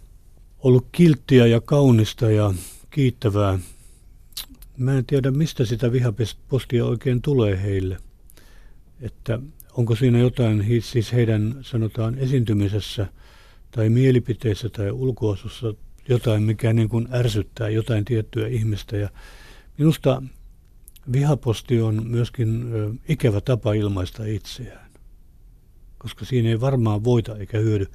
ollut 0.59 0.87
kilttiä 0.91 1.47
ja 1.47 1.61
kaunista 1.61 2.31
ja 2.31 2.53
kiittävää. 2.89 3.59
Mä 4.77 4.97
en 4.97 5.05
tiedä, 5.05 5.31
mistä 5.31 5.65
sitä 5.65 5.91
vihapostia 5.91 6.85
oikein 6.85 7.21
tulee 7.21 7.61
heille. 7.63 7.97
Että 9.01 9.39
onko 9.77 9.95
siinä 9.95 10.19
jotain, 10.19 10.65
siis 10.81 11.13
heidän 11.13 11.55
sanotaan 11.61 12.17
esiintymisessä 12.17 13.07
tai 13.71 13.89
mielipiteissä 13.89 14.69
tai 14.69 14.91
ulkoasussa 14.91 15.73
jotain, 16.09 16.43
mikä 16.43 16.73
niin 16.73 16.89
kuin 16.89 17.07
ärsyttää 17.11 17.69
jotain 17.69 18.05
tiettyä 18.05 18.47
ihmistä. 18.47 18.97
Ja 18.97 19.09
minusta 19.77 20.21
vihaposti 21.11 21.81
on 21.81 22.07
myöskin 22.07 22.65
ikävä 23.07 23.41
tapa 23.41 23.73
ilmaista 23.73 24.25
itseään 24.25 24.83
koska 26.03 26.25
siinä 26.25 26.49
ei 26.49 26.61
varmaan 26.61 27.03
voita 27.03 27.37
eikä 27.37 27.57
hyödy 27.57 27.85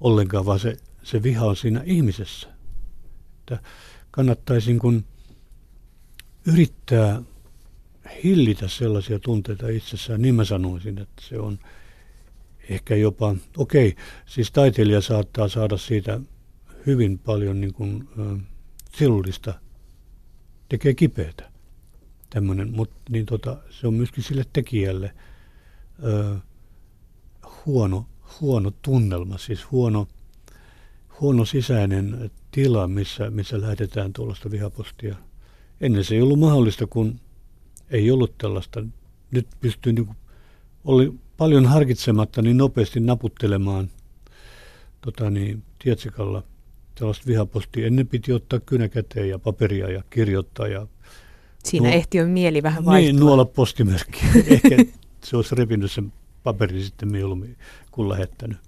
ollenkaan, 0.00 0.46
vaan 0.46 0.60
se, 0.60 0.76
se 1.02 1.22
viha 1.22 1.46
on 1.46 1.56
siinä 1.56 1.82
ihmisessä. 1.84 2.48
Että 3.38 3.58
kannattaisi 4.10 4.74
kun 4.74 5.04
yrittää 6.46 7.22
hillitä 8.24 8.68
sellaisia 8.68 9.18
tunteita 9.18 9.68
itsessään, 9.68 10.22
niin 10.22 10.34
mä 10.34 10.44
sanoisin, 10.44 10.98
että 10.98 11.22
se 11.28 11.38
on 11.38 11.58
ehkä 12.68 12.96
jopa, 12.96 13.36
okei, 13.56 13.96
siis 14.26 14.52
taiteilija 14.52 15.00
saattaa 15.00 15.48
saada 15.48 15.76
siitä 15.76 16.20
hyvin 16.86 17.18
paljon 17.18 17.60
niin 17.60 17.74
kuin, 17.74 18.08
ö, 18.18 18.36
silullista, 18.96 19.54
tekee 20.68 20.94
kipeätä 20.94 21.53
tämmöinen, 22.34 22.72
mutta 22.76 22.96
niin 23.10 23.26
tota, 23.26 23.56
se 23.70 23.86
on 23.86 23.94
myöskin 23.94 24.24
sille 24.24 24.44
tekijälle 24.52 25.14
ö, 26.04 26.36
huono, 27.66 28.06
huono 28.40 28.72
tunnelma, 28.82 29.38
siis 29.38 29.70
huono, 29.70 30.08
huono 31.20 31.44
sisäinen 31.44 32.30
tila, 32.50 32.88
missä, 32.88 33.30
missä 33.30 33.60
lähetetään 33.60 34.12
tuollaista 34.12 34.50
vihapostia. 34.50 35.16
Ennen 35.80 36.04
se 36.04 36.14
ei 36.14 36.22
ollut 36.22 36.38
mahdollista, 36.38 36.86
kun 36.86 37.20
ei 37.90 38.10
ollut 38.10 38.38
tällaista. 38.38 38.84
Nyt 39.30 39.46
pystyy, 39.60 39.92
niin 39.92 40.06
kuin, 40.06 40.16
oli 40.84 41.14
paljon 41.36 41.66
harkitsematta 41.66 42.42
niin 42.42 42.56
nopeasti 42.56 43.00
naputtelemaan 43.00 43.90
tota 45.00 45.30
niin, 45.30 45.62
tietsikalla 45.78 46.42
tällaista 46.94 47.26
vihapostia. 47.26 47.86
Ennen 47.86 48.08
piti 48.08 48.32
ottaa 48.32 48.60
kynä 48.60 48.88
käteen 48.88 49.28
ja 49.28 49.38
paperia 49.38 49.90
ja 49.90 50.02
kirjoittaa 50.10 50.68
ja 50.68 50.86
Siinä 51.64 51.88
Nuo- 51.88 51.94
ehti 51.96 52.18
jo 52.18 52.26
mieli 52.26 52.62
vähän 52.62 52.84
vaihtua. 52.84 53.12
niin, 53.12 53.20
nuolla 53.20 53.44
postimerkki. 53.44 54.20
Ehkä 54.46 54.76
se 55.24 55.36
olisi 55.36 55.54
repinyt 55.54 55.92
sen 55.92 56.12
paperin 56.42 56.84
sitten 56.84 57.12
mieluummin 57.12 57.56
kuin 57.90 58.08
lähettänyt. 58.08 58.58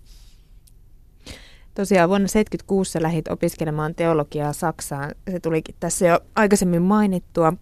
Tosiaan 1.74 2.09
vuonna 2.09 2.26
1976 2.28 2.92
sä 2.92 3.02
lähdit 3.02 3.28
opiskelemaan 3.28 3.94
teologiaa 3.94 4.52
Saksaan. 4.52 5.14
Se 5.30 5.40
tulikin 5.40 5.74
tässä 5.80 6.06
jo 6.06 6.20
aikaisemmin 6.37 6.82
mainittua. 6.82 7.52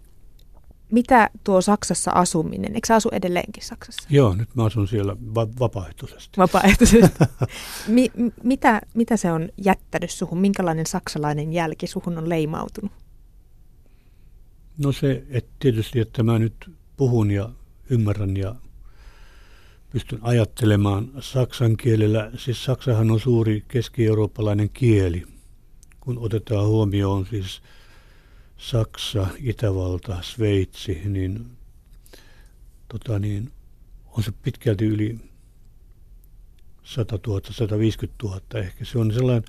Mitä 0.91 1.29
tuo 1.43 1.61
Saksassa 1.61 2.11
asuminen? 2.11 2.75
Eikö 2.75 2.87
sä 2.87 2.95
asu 2.95 3.09
edelleenkin 3.11 3.63
Saksassa? 3.63 4.07
Joo, 4.09 4.35
nyt 4.35 4.49
mä 4.55 4.63
asun 4.65 4.87
siellä 4.87 5.15
va- 5.35 5.47
vapaaehtoisesti. 5.59 6.37
Vapaaehtoisesti. 6.37 7.17
Mi- 7.87 8.11
mitä, 8.43 8.81
mitä 8.93 9.17
se 9.17 9.31
on 9.31 9.49
jättänyt 9.57 10.11
suhun? 10.11 10.39
Minkälainen 10.39 10.85
saksalainen 10.85 11.53
jälki 11.53 11.87
suhun 11.87 12.17
on 12.17 12.29
leimautunut? 12.29 12.91
No 14.77 14.91
se, 14.91 15.23
että 15.29 15.51
tietysti, 15.59 15.99
että 15.99 16.23
mä 16.23 16.39
nyt 16.39 16.71
puhun 16.97 17.31
ja 17.31 17.49
ymmärrän 17.89 18.37
ja 18.37 18.55
pystyn 19.89 20.19
ajattelemaan 20.21 21.11
saksan 21.19 21.77
kielellä. 21.77 22.31
Siis 22.37 22.65
saksahan 22.65 23.11
on 23.11 23.19
suuri 23.19 23.63
keski-eurooppalainen 23.67 24.69
kieli, 24.69 25.25
kun 25.99 26.17
otetaan 26.19 26.67
huomioon 26.67 27.25
siis 27.25 27.61
Saksa, 28.57 29.27
Itävalta, 29.39 30.21
Sveitsi, 30.21 31.01
niin, 31.05 31.45
tota 32.87 33.19
niin 33.19 33.51
on 34.11 34.23
se 34.23 34.31
pitkälti 34.31 34.85
yli 34.85 35.19
100 36.83 37.19
000, 37.27 37.41
150 37.51 38.25
000 38.25 38.41
ehkä. 38.55 38.85
Se 38.85 38.99
on 38.99 39.13
sellainen 39.13 39.43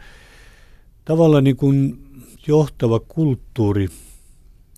tavallaan 1.05 1.45
niin 1.45 1.57
kuin 1.57 2.07
johtava 2.47 3.01
kulttuuri, 3.01 3.89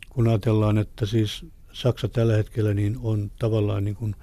kun 0.09 0.29
ajatellaan, 0.29 0.79
että 0.79 1.07
siis 1.07 1.47
Saksa 1.73 2.09
tällä 2.09 2.37
hetkellä 2.37 2.75
niin 2.75 2.97
on 3.03 3.31
tavallaan 3.39 3.85
niin 3.85 3.97
kuin, 3.97 4.17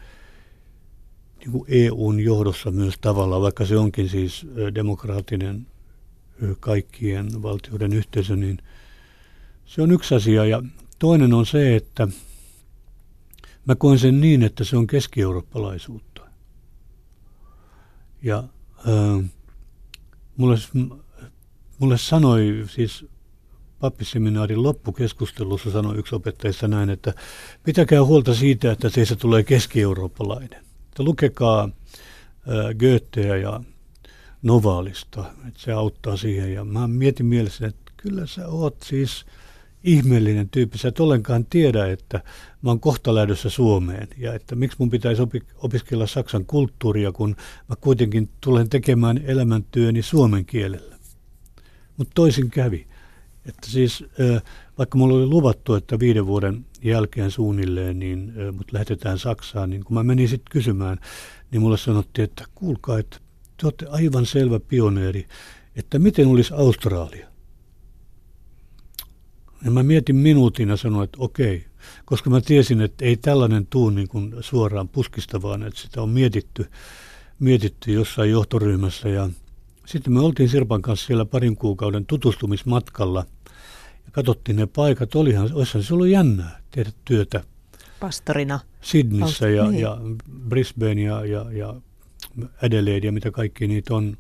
niin 1.40 1.52
kuin 1.52 1.66
EUn 1.68 2.20
johdossa 2.20 2.72
myös 2.72 2.96
tavallaan, 3.02 3.42
vaikka 3.42 3.66
se 3.66 3.78
onkin 3.78 4.10
siis 4.10 4.48
demokraattinen 4.76 5.68
kaikkien 6.60 7.44
valtioiden 7.44 7.94
yhteisö, 7.94 8.36
niin 8.36 8.58
se 9.66 9.82
on 9.82 9.92
yksi 9.92 10.16
asia. 10.16 10.46
Ja 10.46 10.64
toinen 11.00 11.34
on 11.34 11.46
se, 11.46 11.76
että 11.76 12.08
mä 13.66 13.76
koen 13.76 14.00
sen 14.00 14.22
niin, 14.22 14.44
että 14.44 14.64
se 14.64 14.78
on 14.78 14.88
keski-eurooppalaisuutta. 14.88 16.22
Ja 18.24 18.44
äh, 18.78 19.30
mulle, 20.38 20.58
mulle 21.80 21.98
sanoi 21.98 22.66
siis 22.68 23.06
pappiseminaarin 23.86 24.64
loppukeskustelussa 24.64 25.72
sanoi 25.72 25.98
yksi 25.98 26.16
opettajista 26.16 26.68
näin, 26.68 26.90
että 26.90 27.14
pitäkää 27.64 28.04
huolta 28.04 28.36
siitä, 28.36 28.72
että 28.72 28.90
teistä 28.90 29.16
tulee 29.16 29.44
keski-eurooppalainen. 29.44 30.60
Että 30.88 31.04
lukekaa 31.04 31.64
äh, 31.64 32.76
Goetheä 32.80 33.38
ja 33.38 33.62
Novaalista, 34.42 35.26
että 35.48 35.60
se 35.60 35.72
auttaa 35.72 36.18
siihen. 36.18 36.54
Ja 36.54 36.64
mä 36.64 36.88
mietin 36.88 37.26
mielessäni, 37.26 37.70
että 37.70 37.92
kyllä 37.98 38.26
sä 38.26 38.48
oot 38.48 38.76
siis 38.84 39.26
ihmeellinen 39.84 40.50
tyyppi. 40.50 40.78
Sä 40.78 40.88
et 40.88 41.00
ollenkaan 41.00 41.46
tiedä, 41.46 41.88
että 41.88 42.24
mä 42.62 42.70
oon 42.70 42.80
kohta 42.80 43.16
lähdössä 43.16 43.50
Suomeen 43.50 44.08
ja 44.18 44.34
että 44.34 44.56
miksi 44.56 44.78
mun 44.80 44.90
pitäisi 44.90 45.22
opi- 45.22 45.48
opiskella 45.58 46.08
saksan 46.08 46.46
kulttuuria, 46.46 47.12
kun 47.12 47.36
mä 47.70 47.76
kuitenkin 47.76 48.30
tulen 48.42 48.70
tekemään 48.70 49.18
elämäntyöni 49.26 50.02
suomen 50.02 50.46
kielellä. 50.46 50.96
Mutta 51.98 52.12
toisin 52.16 52.50
kävi. 52.50 52.88
Että 53.46 53.70
siis 53.70 54.04
vaikka 54.78 54.98
mulla 54.98 55.16
oli 55.16 55.26
luvattu, 55.26 55.74
että 55.74 56.00
viiden 56.00 56.26
vuoden 56.26 56.66
jälkeen 56.84 57.32
suunnilleen, 57.32 58.00
niin 58.00 58.34
mut 58.58 58.72
lähetetään 58.72 59.20
Saksaan, 59.20 59.70
niin 59.70 59.84
kun 59.84 59.94
mä 59.94 60.04
menin 60.04 60.30
sitten 60.30 60.52
kysymään, 60.52 61.00
niin 61.52 61.62
mulle 61.62 61.78
sanottiin, 61.78 62.24
että 62.24 62.46
kuulkaa, 62.56 63.00
että 63.00 63.18
te 63.58 63.68
olette 63.68 63.86
aivan 63.90 64.26
selvä 64.26 64.60
pioneeri, 64.60 65.28
että 65.76 66.00
miten 66.00 66.28
olisi 66.28 66.54
Australia. 66.54 67.28
Ja 69.66 69.72
mä 69.72 69.84
mietin 69.84 70.16
minuutin 70.16 70.70
ja 70.70 70.78
sanoin, 70.78 71.04
että 71.04 71.18
okei, 71.22 71.66
koska 72.06 72.30
mä 72.30 72.42
tiesin, 72.42 72.82
että 72.82 73.06
ei 73.06 73.18
tällainen 73.18 73.68
tuu 73.68 73.90
niin 73.90 74.08
kuin 74.08 74.36
suoraan 74.40 74.90
puskista, 74.90 75.42
vaan 75.42 75.64
että 75.64 75.80
sitä 75.80 76.02
on 76.02 76.10
mietitty, 76.10 76.66
mietitty 77.40 77.92
jossain 77.92 78.32
johtoryhmässä. 78.32 79.10
Ja 79.10 79.30
sitten 79.86 80.14
me 80.14 80.20
oltiin 80.20 80.50
Sirpan 80.50 80.82
kanssa 80.82 81.06
siellä 81.08 81.26
parin 81.26 81.56
kuukauden 81.56 82.06
tutustumismatkalla 82.06 83.26
ja 84.06 84.12
katsottiin 84.12 84.56
ne 84.56 84.66
paikat. 84.66 85.16
Olihan, 85.16 85.50
olisihan 85.54 85.84
se 85.84 85.94
ollut 85.94 86.08
jännää 86.08 86.60
tehdä 86.72 86.92
työtä. 87.06 87.44
Pastorina. 88.00 88.60
Sydnissä 88.82 89.50
ja, 89.50 89.72
niin. 89.72 89.82
ja 89.82 89.98
Brisbane 90.50 91.02
ja, 91.02 91.26
ja, 91.26 91.46
ja 91.52 91.76
Adelaide 92.62 93.08
ja 93.08 93.12
mitä 93.12 93.32
kaikki 93.32 93.68
niitä 93.68 93.96
on. 93.96 94.18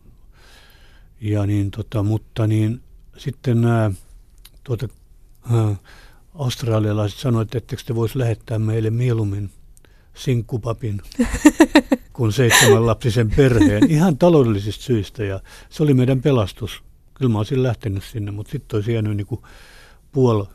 Ja 1.21 1.45
niin, 1.45 1.71
tota, 1.71 2.03
mutta 2.03 2.47
niin, 2.47 2.81
sitten 3.17 3.61
nämä 3.61 3.91
tuota, 4.63 4.87
australialaiset 6.35 7.19
sanoivat, 7.19 7.45
että 7.45 7.57
ettekö 7.57 7.83
te 7.85 7.95
voisi 7.95 8.19
lähettää 8.19 8.59
meille 8.59 8.89
mieluummin 8.89 9.49
sinkkupapin 10.13 11.01
kuin 12.13 12.31
seitsemän 12.31 12.85
lapsisen 12.85 13.29
perheen. 13.29 13.91
Ihan 13.91 14.17
taloudellisista 14.17 14.83
syistä 14.83 15.23
ja 15.23 15.39
se 15.69 15.83
oli 15.83 15.93
meidän 15.93 16.21
pelastus. 16.21 16.83
Kyllä 17.15 17.31
mä 17.31 17.37
olisin 17.37 17.63
lähtenyt 17.63 18.03
sinne, 18.03 18.31
mutta 18.31 18.51
sitten 18.51 18.77
olisi 18.77 18.93
jäänyt 18.93 19.17
niin 19.17 19.27
kuin 19.27 19.41
puoli 20.11 20.45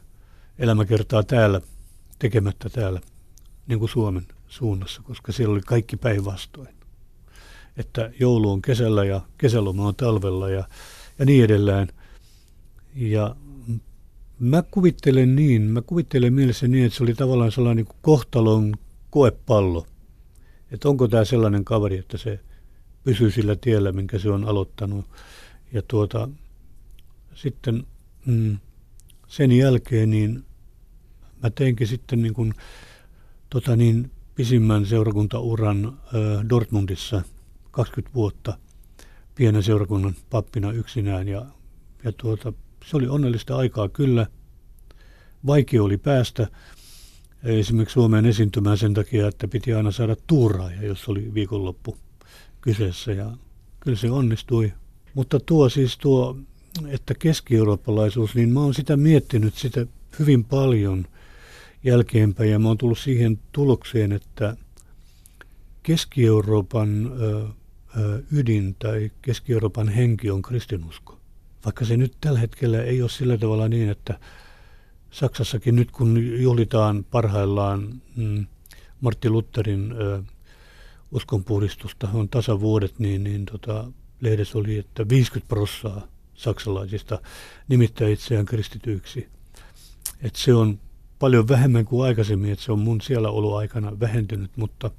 elämäkertaa 0.58 1.22
täällä, 1.22 1.60
tekemättä 2.18 2.68
täällä, 2.68 3.00
niin 3.66 3.78
kuin 3.78 3.88
Suomen 3.88 4.26
suunnassa, 4.48 5.02
koska 5.02 5.32
siellä 5.32 5.52
oli 5.52 5.60
kaikki 5.60 5.96
päinvastoin. 5.96 6.74
Että 7.76 8.10
joulu 8.20 8.52
on 8.52 8.62
kesällä 8.62 9.04
ja 9.04 9.20
kesäloma 9.38 9.88
on 9.88 9.96
talvella 9.96 10.50
ja, 10.50 10.64
ja 11.18 11.24
niin 11.24 11.44
edelleen. 11.44 11.88
Ja 12.94 13.36
Mä 14.40 14.62
kuvittelen 14.70 15.36
niin, 15.36 15.62
mä 15.62 15.82
kuvittelen 15.82 16.32
mielessä 16.32 16.68
niin, 16.68 16.86
että 16.86 16.96
se 16.96 17.02
oli 17.02 17.14
tavallaan 17.14 17.52
sellainen 17.52 17.84
niin 17.84 17.96
kohtalon 18.02 18.74
koepallo. 19.10 19.86
Että 20.70 20.88
onko 20.88 21.08
tämä 21.08 21.24
sellainen 21.24 21.64
kaveri, 21.64 21.98
että 21.98 22.18
se 22.18 22.40
pysyy 23.04 23.30
sillä 23.30 23.56
tiellä, 23.56 23.92
minkä 23.92 24.18
se 24.18 24.30
on 24.30 24.44
aloittanut. 24.44 25.04
Ja 25.72 25.82
tuota, 25.88 26.28
sitten 27.42 27.86
mm, 28.26 28.58
sen 29.26 29.52
jälkeen 29.52 30.10
niin 30.10 30.44
mä 31.42 31.50
teinkin 31.50 31.86
sitten 31.86 32.22
niin 32.22 32.34
kuin, 32.34 32.54
tota 33.50 33.76
niin, 33.76 34.10
pisimmän 34.34 34.86
seurakuntauran 34.86 35.86
äh, 35.86 36.48
Dortmundissa 36.48 37.22
20 37.70 38.14
vuotta 38.14 38.58
pienen 39.34 39.62
seurakunnan 39.62 40.14
pappina 40.30 40.72
yksinään 40.72 41.28
ja, 41.28 41.46
ja 42.04 42.12
tuota, 42.12 42.52
se 42.84 42.96
oli 42.96 43.08
onnellista 43.08 43.56
aikaa 43.56 43.88
kyllä. 43.88 44.26
Vaikea 45.46 45.82
oli 45.82 45.96
päästä 45.96 46.48
esimerkiksi 47.44 47.94
Suomeen 47.94 48.26
esiintymään 48.26 48.78
sen 48.78 48.94
takia, 48.94 49.28
että 49.28 49.48
piti 49.48 49.72
aina 49.72 49.90
saada 49.90 50.16
tuuraaja, 50.26 50.82
jos 50.82 51.08
oli 51.08 51.34
viikonloppu 51.34 51.96
kyseessä. 52.60 53.12
Ja 53.12 53.36
kyllä 53.80 53.96
se 53.96 54.10
onnistui. 54.10 54.72
Mutta 55.14 55.40
tuo 55.40 55.68
siis 55.68 55.98
tuo, 55.98 56.36
että 56.88 57.14
keski-eurooppalaisuus, 57.14 58.34
niin 58.34 58.48
mä 58.48 58.60
oon 58.60 58.74
sitä 58.74 58.96
miettinyt 58.96 59.54
sitä 59.54 59.86
hyvin 60.18 60.44
paljon 60.44 61.06
jälkeenpäin 61.84 62.50
ja 62.50 62.58
mä 62.58 62.68
oon 62.68 62.78
tullut 62.78 62.98
siihen 62.98 63.38
tulokseen, 63.52 64.12
että 64.12 64.56
Keski-Euroopan 65.82 67.12
ö, 67.20 67.46
ö, 67.96 68.22
ydin 68.32 68.76
tai 68.78 69.10
Keski-Euroopan 69.22 69.88
henki 69.88 70.30
on 70.30 70.42
kristinusko. 70.42 71.18
Vaikka 71.64 71.84
se 71.84 71.96
nyt 71.96 72.12
tällä 72.20 72.38
hetkellä 72.38 72.82
ei 72.82 73.02
ole 73.02 73.10
sillä 73.10 73.38
tavalla 73.38 73.68
niin, 73.68 73.88
että 73.88 74.18
Saksassakin 75.10 75.76
nyt 75.76 75.90
kun 75.90 76.40
juhlitaan 76.42 77.04
parhaillaan 77.10 78.02
mm, 78.16 78.46
Martti 79.00 79.30
Lutherin 79.30 79.92
ö, 79.92 80.22
uskonpuhdistusta, 81.12 82.08
on 82.14 82.28
tasavuodet, 82.28 82.98
niin, 82.98 83.24
niin 83.24 83.46
tota, 83.46 83.92
lehdessä 84.20 84.58
oli, 84.58 84.78
että 84.78 85.08
50 85.08 85.48
prossaa 85.48 86.06
saksalaisista 86.40 87.18
nimittää 87.68 88.08
itseään 88.08 88.46
kristityiksi. 88.46 89.28
Et 90.22 90.36
se 90.36 90.54
on 90.54 90.80
paljon 91.18 91.48
vähemmän 91.48 91.84
kuin 91.84 92.06
aikaisemmin, 92.06 92.52
että 92.52 92.64
se 92.64 92.72
on 92.72 92.78
mun 92.78 93.00
siellä 93.00 93.56
aikana 93.58 94.00
vähentynyt, 94.00 94.56
mutta 94.56 94.90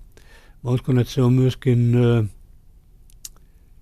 mä 0.64 0.72
uskon, 0.72 1.00
että 1.00 1.14
se 1.14 1.22
on 1.22 1.34
myöskin 1.34 1.96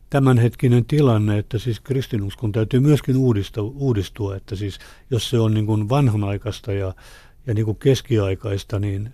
tämänhetkinen 0.09 0.85
tilanne, 0.85 1.37
että 1.37 1.57
siis 1.57 1.79
kristinuskon 1.79 2.51
täytyy 2.51 2.79
myöskin 2.79 3.17
uudistua, 3.17 3.71
uudistua 3.75 4.35
että 4.35 4.55
siis 4.55 4.79
jos 5.11 5.29
se 5.29 5.39
on 5.39 5.53
niin 5.53 5.65
kuin 5.65 5.89
vanhanaikaista 5.89 6.73
ja, 6.73 6.93
ja 7.47 7.53
niin 7.53 7.65
kuin 7.65 7.77
keskiaikaista, 7.77 8.79
niin 8.79 9.13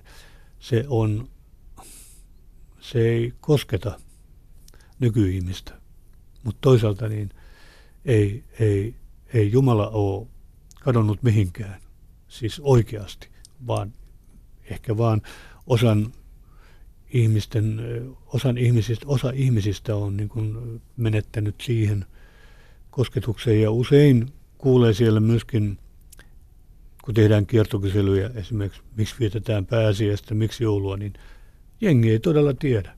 se 0.60 0.86
on, 0.88 1.27
se 2.79 2.99
ei 2.99 3.34
kosketa 3.41 3.99
nykyihmistä. 4.99 5.73
Mutta 6.43 6.60
toisaalta 6.62 7.08
niin 7.08 7.29
ei, 8.06 8.44
ei, 8.60 8.96
ei 9.34 9.52
Jumala 9.52 9.89
ole 9.89 10.28
kadonnut 10.82 11.24
mihinkään, 11.24 11.82
siis 12.28 12.60
oikeasti, 12.63 13.28
vaan 13.68 13.94
ehkä 14.70 14.98
vaan 14.98 15.22
osan 15.68 16.13
ihmisten, 17.10 17.82
osan 18.26 18.58
ihmisistä, 18.58 19.06
osa 19.08 19.32
ihmisistä 19.36 19.96
on 19.96 20.18
niin 20.18 20.30
kuin 20.30 20.82
menettänyt 20.98 21.62
siihen 21.62 22.06
kosketukseen 22.89 23.62
ja 23.62 23.72
usein 23.72 24.34
kuulee 24.58 24.94
siellä 24.94 25.20
myöskin, 25.20 25.78
kun 27.04 27.13
tehdään 27.13 27.46
kiertokyselyjä 27.46 28.32
esimerkiksi, 28.36 28.82
miksi 28.98 29.15
vietetään 29.20 29.65
pääsiäistä, 29.65 30.36
miksi 30.36 30.63
joulua, 30.63 30.98
niin 30.98 31.13
jengi 31.82 32.12
ei 32.12 32.20
todella 32.20 32.54
tiedä. 32.54 32.98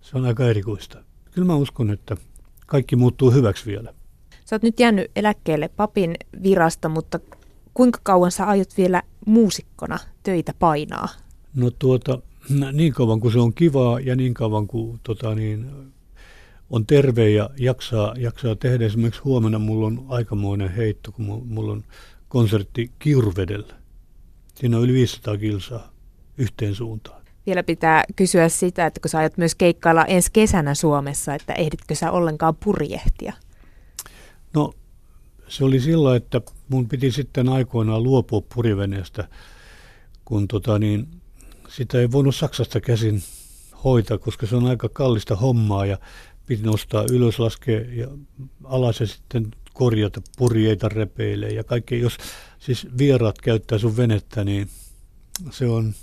Se 0.00 0.18
on 0.18 0.24
aika 0.24 0.48
erikoista. 0.48 1.04
Kyllä 1.30 1.46
mä 1.46 1.56
uskon, 1.56 1.90
että 1.90 2.16
kaikki 2.68 2.96
muuttuu 2.96 3.30
hyväksi 3.30 3.66
vielä. 3.66 3.94
Sä 4.44 4.56
oot 4.56 4.62
nyt 4.62 4.80
jäänyt 4.80 5.10
eläkkeelle 5.16 5.68
papin 5.68 6.14
virasta, 6.42 6.88
mutta 6.88 7.20
kuinka 7.74 8.00
kauan 8.02 8.30
sä 8.30 8.46
aiot 8.46 8.76
vielä 8.76 9.02
muusikkona 9.26 9.98
töitä 10.22 10.54
painaa? 10.58 11.08
No 11.54 11.70
tuota, 11.70 12.18
niin 12.72 12.92
kauan 12.92 13.20
kuin 13.20 13.32
se 13.32 13.38
on 13.38 13.54
kivaa 13.54 14.00
ja 14.00 14.16
niin 14.16 14.34
kauan 14.34 14.66
kuin 14.66 15.00
tota, 15.02 15.34
niin, 15.34 15.70
on 16.70 16.86
terve 16.86 17.30
ja 17.30 17.50
jaksaa, 17.58 18.14
jaksaa 18.18 18.54
tehdä. 18.54 18.86
Esimerkiksi 18.86 19.22
huomenna 19.24 19.58
mulla 19.58 19.86
on 19.86 20.06
aikamoinen 20.08 20.70
heitto, 20.70 21.12
kun 21.12 21.42
mulla 21.46 21.72
on 21.72 21.84
konsertti 22.28 22.92
Kiuruvedellä. 22.98 23.74
Siinä 24.54 24.76
on 24.76 24.82
yli 24.82 24.92
500 24.92 25.36
kilsaa 25.36 25.92
yhteen 26.38 26.74
suuntaan. 26.74 27.17
Vielä 27.48 27.62
pitää 27.62 28.04
kysyä 28.16 28.48
sitä, 28.48 28.86
että 28.86 29.00
kun 29.00 29.08
sä 29.08 29.18
aiot 29.18 29.36
myös 29.36 29.54
keikkailla 29.54 30.04
ensi 30.04 30.30
kesänä 30.32 30.74
Suomessa, 30.74 31.34
että 31.34 31.52
ehditkö 31.52 31.94
sä 31.94 32.10
ollenkaan 32.10 32.56
purjehtia? 32.56 33.32
No 34.54 34.72
se 35.48 35.64
oli 35.64 35.80
sillä, 35.80 36.16
että 36.16 36.40
mun 36.68 36.88
piti 36.88 37.10
sitten 37.10 37.48
aikoinaan 37.48 38.02
luopua 38.02 38.42
puriveneestä, 38.54 39.28
kun 40.24 40.48
tota 40.48 40.78
niin, 40.78 41.08
sitä 41.68 42.00
ei 42.00 42.12
voinut 42.12 42.36
Saksasta 42.36 42.80
käsin 42.80 43.22
hoitaa, 43.84 44.18
koska 44.18 44.46
se 44.46 44.56
on 44.56 44.66
aika 44.66 44.88
kallista 44.88 45.36
hommaa 45.36 45.86
ja 45.86 45.98
piti 46.46 46.62
nostaa 46.62 47.04
ylös, 47.10 47.38
laskea 47.38 47.80
ja 47.80 48.08
alas 48.64 49.00
ja 49.00 49.06
sitten 49.06 49.50
korjata 49.72 50.22
purjeita 50.38 50.88
repeille 50.88 51.48
ja 51.48 51.64
kaikki. 51.64 52.00
Jos 52.00 52.16
siis 52.58 52.86
vieraat 52.98 53.38
käyttää 53.38 53.78
sun 53.78 53.96
venettä, 53.96 54.44
niin 54.44 54.68
se 55.50 55.68
on, 55.68 55.94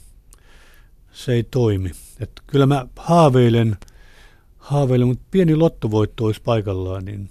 se 1.16 1.34
ei 1.34 1.44
toimi. 1.44 1.92
Et 2.20 2.32
kyllä 2.48 2.66
mä 2.66 2.88
haaveilen, 2.96 3.78
haaveilen, 4.58 5.08
mutta 5.08 5.26
pieni 5.32 5.56
lottovoitto 5.56 6.26
olisi 6.26 6.42
paikallaan, 6.42 7.06
niin, 7.06 7.30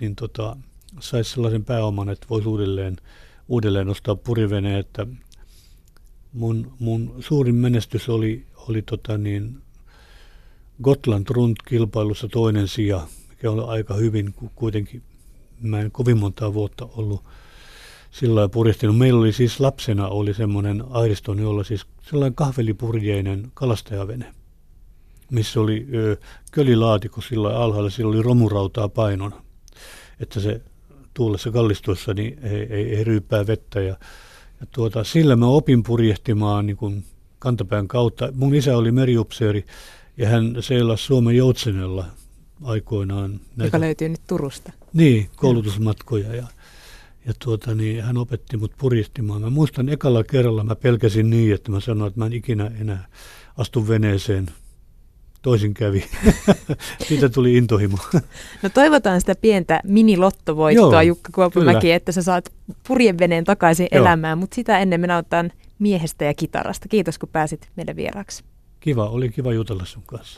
niin 0.00 0.16
tota, 0.16 0.56
saisi 1.00 1.30
sellaisen 1.30 1.64
pääoman, 1.64 2.08
että 2.08 2.26
voisi 2.30 2.48
uudelleen, 2.48 2.96
uudelleen 3.48 3.86
nostaa 3.86 4.14
puriveneen, 4.14 4.78
että 4.78 5.06
mun, 6.32 6.72
mun 6.78 7.14
suurin 7.20 7.54
menestys 7.54 8.08
oli, 8.08 8.46
oli 8.68 8.82
tota 8.82 9.18
niin, 9.18 9.62
Gotland 10.82 11.26
Rund-kilpailussa 11.30 12.28
toinen 12.28 12.68
sija, 12.68 13.06
mikä 13.28 13.50
oli 13.50 13.62
aika 13.66 13.94
hyvin, 13.94 14.34
kuitenkin 14.54 15.02
mä 15.60 15.80
en 15.80 15.92
kovin 15.92 16.18
montaa 16.18 16.54
vuotta 16.54 16.88
ollut 16.96 17.24
sillä 18.12 18.34
lailla 18.34 18.48
purjehtinut. 18.48 18.98
Meillä 18.98 19.20
oli 19.20 19.32
siis 19.32 19.60
lapsena 19.60 20.08
oli 20.08 20.34
semmoinen 20.34 20.84
Airiston, 20.90 21.38
jolla 21.38 21.64
siis 21.64 21.86
sellainen 22.10 22.34
kahvelipurjeinen 22.34 23.50
kalastajavene, 23.54 24.34
missä 25.30 25.60
oli 25.60 25.86
ö, 25.94 26.16
kölilaatikko 26.52 27.20
sillä 27.20 27.56
alhaalla, 27.56 27.90
sillä 27.90 28.10
oli 28.10 28.22
romurautaa 28.22 28.88
painona, 28.88 29.42
että 30.20 30.40
se 30.40 30.60
tuulessa 31.14 31.50
kallistuessa 31.50 32.14
niin 32.14 32.38
ei, 32.42 32.66
ei, 32.70 32.96
ei 32.96 33.04
ryyppää 33.04 33.46
vettä 33.46 33.80
ja, 33.80 33.96
ja 34.60 34.66
tuota, 34.74 35.04
sillä 35.04 35.36
mä 35.36 35.46
opin 35.46 35.82
purjehtimaan 35.82 36.66
niin 36.66 36.76
kuin 36.76 37.04
kantapään 37.38 37.88
kautta. 37.88 38.32
Mun 38.34 38.54
isä 38.54 38.76
oli 38.76 38.92
meriupseeri 38.92 39.64
ja 40.16 40.28
hän 40.28 40.56
seilasi 40.60 41.04
Suomen 41.04 41.36
Joutsenella 41.36 42.06
aikoinaan. 42.62 43.30
Näitä, 43.30 43.64
Joka 43.64 43.80
löytyy 43.80 44.08
nyt 44.08 44.20
Turusta. 44.26 44.72
Niin, 44.92 45.30
koulutusmatkoja 45.36 46.34
ja, 46.34 46.46
ja 47.26 47.32
tuota, 47.44 47.74
niin, 47.74 48.04
hän 48.04 48.16
opetti 48.16 48.56
mut 48.56 48.72
purjehtimaan. 48.78 49.42
Mä 49.42 49.50
muistan 49.50 49.88
ekalla 49.88 50.24
kerralla 50.24 50.64
mä 50.64 50.76
pelkäsin 50.76 51.30
niin, 51.30 51.54
että 51.54 51.70
mä 51.70 51.80
sanoin, 51.80 52.08
että 52.08 52.20
mä 52.20 52.26
en 52.26 52.32
ikinä 52.32 52.70
enää 52.80 53.06
astu 53.58 53.88
veneeseen 53.88 54.46
toisin 55.42 55.74
kävi. 55.74 56.04
Siitä 57.08 57.28
tuli 57.28 57.56
intohimo. 57.56 57.98
No 58.62 58.68
toivotaan 58.68 59.20
sitä 59.20 59.34
pientä 59.40 59.80
minilottovoittoa, 59.84 60.92
Joo, 60.92 61.00
Jukka 61.00 61.30
Kuopumäki, 61.34 61.80
kyllä. 61.80 61.94
että 61.94 62.12
sä 62.12 62.22
saat 62.22 62.52
purjeveneen 62.88 63.44
takaisin 63.44 63.88
Joo. 63.92 64.00
elämään, 64.00 64.38
mutta 64.38 64.54
sitä 64.54 64.78
ennen 64.78 65.00
minä 65.00 65.16
otan 65.16 65.52
miehestä 65.78 66.24
ja 66.24 66.34
kitarasta. 66.34 66.88
Kiitos, 66.88 67.18
kun 67.18 67.28
pääsit 67.28 67.68
meidän 67.76 67.96
vieraaksi. 67.96 68.44
Kiva, 68.80 69.08
oli 69.08 69.28
kiva 69.28 69.52
jutella 69.52 69.84
sun 69.84 70.02
kanssa. 70.06 70.30